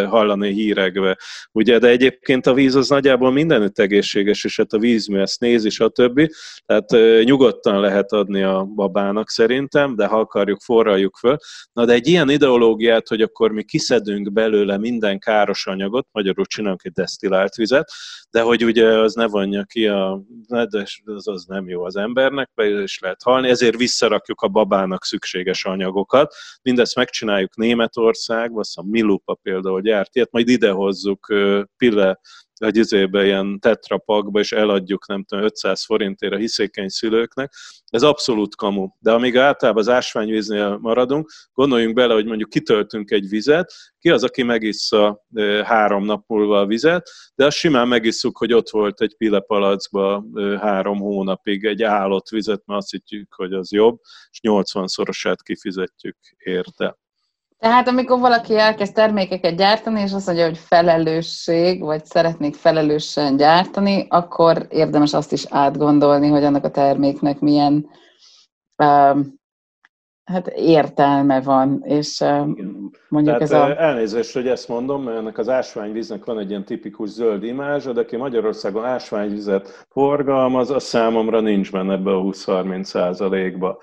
hallani 0.08 0.52
hírekbe. 0.52 1.18
Ugye, 1.52 1.78
de 1.78 1.88
egyébként 1.88 2.46
a 2.46 2.54
víz 2.54 2.74
az 2.74 2.88
nagyjából 2.88 3.32
mindenütt 3.32 3.78
egészséges, 3.78 4.44
és 4.44 4.56
hát 4.56 4.72
a 4.72 4.78
vízmű 4.78 5.18
ezt 5.18 5.40
nézi, 5.40 5.70
stb. 5.70 6.30
Tehát 6.66 7.24
nyugodtan 7.24 7.80
lehet 7.80 8.12
adni 8.12 8.42
a 8.42 8.65
babának 8.74 9.30
szerintem, 9.30 9.96
de 9.96 10.06
ha 10.06 10.18
akarjuk, 10.18 10.60
forraljuk 10.60 11.16
föl. 11.16 11.36
Na 11.72 11.84
de 11.84 11.92
egy 11.92 12.06
ilyen 12.06 12.30
ideológiát, 12.30 13.08
hogy 13.08 13.20
akkor 13.22 13.52
mi 13.52 13.62
kiszedünk 13.62 14.32
belőle 14.32 14.78
minden 14.78 15.18
káros 15.18 15.66
anyagot, 15.66 16.08
magyarul 16.12 16.44
csinálunk 16.44 16.84
egy 16.84 16.92
desztillált 16.92 17.54
vizet, 17.54 17.90
de 18.30 18.40
hogy 18.40 18.64
ugye 18.64 18.86
az 18.86 19.14
ne 19.14 19.26
vonja 19.26 19.64
ki 19.64 19.86
a, 19.86 20.22
de 20.48 20.66
az, 21.04 21.28
az 21.28 21.44
nem 21.44 21.68
jó 21.68 21.84
az 21.84 21.96
embernek, 21.96 22.50
be 22.54 22.82
is 22.82 22.98
lehet 22.98 23.22
halni, 23.22 23.48
ezért 23.48 23.76
visszarakjuk 23.76 24.40
a 24.40 24.48
babának 24.48 25.04
szükséges 25.04 25.64
anyagokat. 25.64 26.34
Mindezt 26.62 26.96
megcsináljuk 26.96 27.56
Németországban, 27.56 28.58
azt 28.58 28.78
a 28.78 28.82
Milupa 28.82 29.34
például 29.34 29.80
gyárt 29.80 30.16
ilyet, 30.16 30.32
majd 30.32 30.48
idehozzuk 30.48 31.34
Pille 31.76 32.18
egy 32.58 32.76
izébe, 32.76 33.24
ilyen 33.24 33.58
tetrapakba, 33.60 34.40
és 34.40 34.52
eladjuk, 34.52 35.06
nem 35.06 35.24
tudom, 35.24 35.44
500 35.44 35.84
forintért 35.84 36.32
a 36.32 36.36
hiszékeny 36.36 36.88
szülőknek. 36.88 37.52
Ez 37.86 38.02
abszolút 38.02 38.56
kamu. 38.56 38.88
De 38.98 39.12
amíg 39.12 39.36
általában 39.36 39.82
az 39.82 39.88
ásványvíznél 39.88 40.78
maradunk, 40.80 41.30
gondoljunk 41.52 41.94
bele, 41.94 42.14
hogy 42.14 42.26
mondjuk 42.26 42.50
kitöltünk 42.50 43.10
egy 43.10 43.28
vizet, 43.28 43.72
ki 43.98 44.10
az, 44.10 44.24
aki 44.24 44.42
megissza 44.42 45.26
három 45.64 46.04
nap 46.04 46.24
múlva 46.26 46.58
a 46.60 46.66
vizet, 46.66 47.10
de 47.34 47.46
azt 47.46 47.56
simán 47.56 47.88
megisszuk, 47.88 48.38
hogy 48.38 48.52
ott 48.52 48.70
volt 48.70 49.00
egy 49.00 49.16
pilepalackba 49.16 50.24
három 50.60 50.98
hónapig 50.98 51.64
egy 51.64 51.82
állott 51.82 52.28
vizet, 52.28 52.62
mert 52.66 52.80
azt 52.80 52.90
hittjük, 52.90 53.34
hogy 53.34 53.52
az 53.52 53.72
jobb, 53.72 54.00
és 54.30 54.40
80-szorosát 54.42 55.38
kifizetjük 55.42 56.16
érte. 56.36 56.98
Tehát 57.58 57.88
amikor 57.88 58.18
valaki 58.18 58.58
elkezd 58.58 58.94
termékeket 58.94 59.56
gyártani, 59.56 60.00
és 60.00 60.12
azt 60.12 60.26
mondja, 60.26 60.44
hogy 60.44 60.58
felelősség, 60.58 61.82
vagy 61.82 62.04
szeretnék 62.04 62.54
felelősen 62.54 63.36
gyártani, 63.36 64.06
akkor 64.08 64.66
érdemes 64.70 65.12
azt 65.12 65.32
is 65.32 65.44
átgondolni, 65.48 66.28
hogy 66.28 66.44
annak 66.44 66.64
a 66.64 66.70
terméknek 66.70 67.40
milyen 67.40 67.88
um, 68.82 69.34
hát 70.26 70.46
értelme 70.56 71.40
van, 71.40 71.82
és 71.84 72.24
mondjuk 73.08 73.38
Tehát 73.38 73.40
ez 73.40 73.52
a... 73.52 73.80
Elnézést, 73.80 74.34
hogy 74.34 74.48
ezt 74.48 74.68
mondom, 74.68 75.02
mert 75.02 75.18
ennek 75.18 75.38
az 75.38 75.48
ásványvíznek 75.48 76.24
van 76.24 76.38
egy 76.38 76.50
ilyen 76.50 76.64
tipikus 76.64 77.08
zöld 77.08 77.44
imázsa, 77.44 77.92
de 77.92 78.00
aki 78.00 78.16
Magyarországon 78.16 78.84
ásványvizet 78.84 79.86
forgalmaz, 79.90 80.70
az 80.70 80.84
számomra 80.84 81.40
nincs 81.40 81.72
benne 81.72 81.92
ebbe 81.92 82.10
a 82.10 82.22
20-30 82.22 82.82
százalékba. 82.82 83.78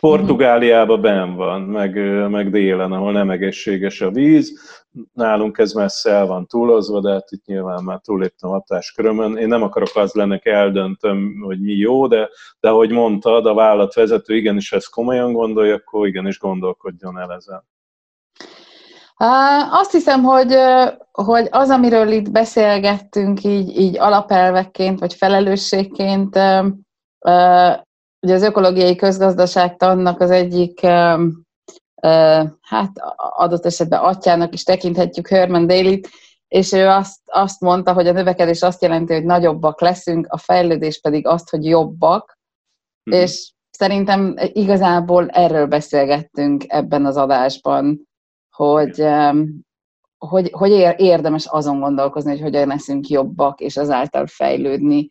Portugáliában 0.00 1.00
ben 1.00 1.34
van, 1.34 1.60
meg, 1.62 1.94
meg 2.30 2.50
délen, 2.50 2.92
ahol 2.92 3.12
nem 3.12 3.30
egészséges 3.30 4.00
a 4.00 4.10
víz. 4.10 4.77
Nálunk 5.12 5.58
ez 5.58 5.72
messze 5.72 6.10
el 6.10 6.26
van 6.26 6.46
túlozva, 6.46 7.00
de 7.00 7.12
hát 7.12 7.30
itt 7.30 7.44
nyilván 7.44 7.84
már 7.84 8.00
túléptem 8.00 8.50
hatáskörömön. 8.50 9.36
Én 9.36 9.48
nem 9.48 9.62
akarok 9.62 9.96
az 9.96 10.12
lennek, 10.12 10.46
eldöntöm, 10.46 11.40
hogy 11.40 11.60
mi 11.60 11.72
jó, 11.72 12.06
de, 12.06 12.28
de 12.60 12.68
ahogy 12.68 12.90
mondtad, 12.90 13.46
a 13.46 13.54
vállalatvezető 13.54 14.36
igenis 14.36 14.72
ezt 14.72 14.90
komolyan 14.90 15.32
gondolja, 15.32 15.74
akkor 15.74 16.06
igenis 16.06 16.38
gondolkodjon 16.38 17.18
el 17.18 17.32
ezen. 17.32 17.64
Azt 19.70 19.92
hiszem, 19.92 20.22
hogy, 20.22 20.54
hogy 21.12 21.48
az, 21.50 21.70
amiről 21.70 22.08
itt 22.08 22.30
beszélgettünk 22.30 23.44
így, 23.44 23.78
így 23.78 23.98
alapelvekként, 23.98 25.00
vagy 25.00 25.14
felelősségként, 25.14 26.36
ugye 28.20 28.34
az 28.34 28.42
ökológiai 28.42 28.96
közgazdaságtannak 28.96 30.20
az 30.20 30.30
egyik, 30.30 30.80
hát 32.60 32.90
adott 33.16 33.66
esetben 33.66 34.00
atyának 34.00 34.54
is 34.54 34.62
tekinthetjük 34.62 35.28
Herman 35.28 35.66
daly 35.66 36.00
és 36.48 36.72
ő 36.72 36.86
azt, 36.86 37.20
azt 37.24 37.60
mondta, 37.60 37.92
hogy 37.92 38.06
a 38.06 38.12
növekedés 38.12 38.62
azt 38.62 38.82
jelenti, 38.82 39.12
hogy 39.12 39.24
nagyobbak 39.24 39.80
leszünk, 39.80 40.26
a 40.28 40.36
fejlődés 40.36 41.00
pedig 41.00 41.26
azt, 41.26 41.50
hogy 41.50 41.64
jobbak, 41.64 42.38
mm. 43.10 43.12
és 43.12 43.52
szerintem 43.70 44.34
igazából 44.52 45.28
erről 45.28 45.66
beszélgettünk 45.66 46.64
ebben 46.66 47.06
az 47.06 47.16
adásban, 47.16 48.08
hogy, 48.50 49.04
hogy, 50.18 50.50
hogy 50.52 50.70
érdemes 50.96 51.46
azon 51.46 51.80
gondolkozni, 51.80 52.30
hogy 52.30 52.40
hogyan 52.40 52.68
leszünk 52.68 53.08
jobbak, 53.08 53.60
és 53.60 53.76
azáltal 53.76 54.26
fejlődni, 54.26 55.08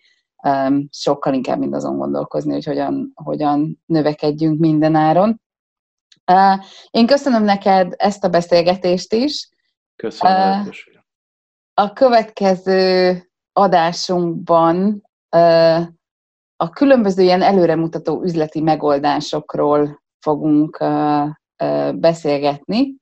sokkal 0.90 1.34
inkább, 1.34 1.60
mint 1.60 1.76
azon 1.76 1.98
gondolkozni, 1.98 2.54
hogy 2.54 2.66
hogyan, 2.66 3.12
hogyan 3.16 3.84
növekedjünk 3.86 4.60
mindenáron. 4.60 5.42
Én 6.90 7.06
köszönöm 7.06 7.44
neked 7.44 7.94
ezt 7.98 8.24
a 8.24 8.30
beszélgetést 8.30 9.14
is. 9.14 9.50
Köszönöm. 9.96 10.70
A 11.74 11.94
következő 11.94 13.22
adásunkban 13.54 15.02
a 16.56 16.70
különböző 16.70 17.24
ilyen 17.24 17.42
előremutató 17.42 18.22
üzleti 18.24 18.62
megoldásokról 18.62 20.04
fogunk 20.20 20.84
beszélgetni. 21.94 22.96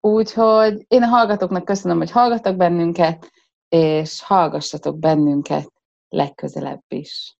Úgyhogy 0.00 0.84
én 0.88 1.02
a 1.02 1.06
hallgatóknak 1.06 1.64
köszönöm, 1.64 1.98
hogy 1.98 2.10
hallgatok 2.10 2.56
bennünket, 2.56 3.30
és 3.68 4.22
hallgassatok 4.22 4.98
bennünket 4.98 5.72
legközelebb 6.08 6.82
is. 6.88 7.35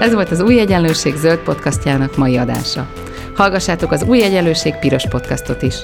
Ez 0.00 0.14
volt 0.14 0.30
az 0.30 0.40
Új 0.40 0.60
Egyenlőség 0.60 1.14
zöld 1.14 1.38
podcastjának 1.38 2.16
mai 2.16 2.36
adása. 2.36 2.86
Hallgassátok 3.34 3.92
az 3.92 4.02
Új 4.02 4.22
Egyenlőség 4.22 4.74
piros 4.74 5.08
podcastot 5.08 5.62
is. 5.62 5.74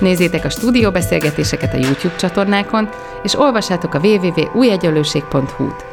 Nézzétek 0.00 0.44
a 0.44 0.50
stúdióbeszélgetéseket 0.50 1.74
a 1.74 1.76
YouTube 1.76 2.16
csatornákon, 2.16 2.88
és 3.22 3.38
olvassátok 3.38 3.94
a 3.94 3.98
www.újegyenlőség.hu-t. 3.98 5.84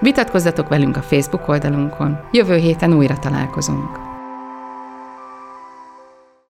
Vitatkozzatok 0.00 0.68
velünk 0.68 0.96
a 0.96 1.02
Facebook 1.02 1.48
oldalunkon. 1.48 2.20
Jövő 2.30 2.56
héten 2.56 2.94
újra 2.94 3.18
találkozunk. 3.18 4.09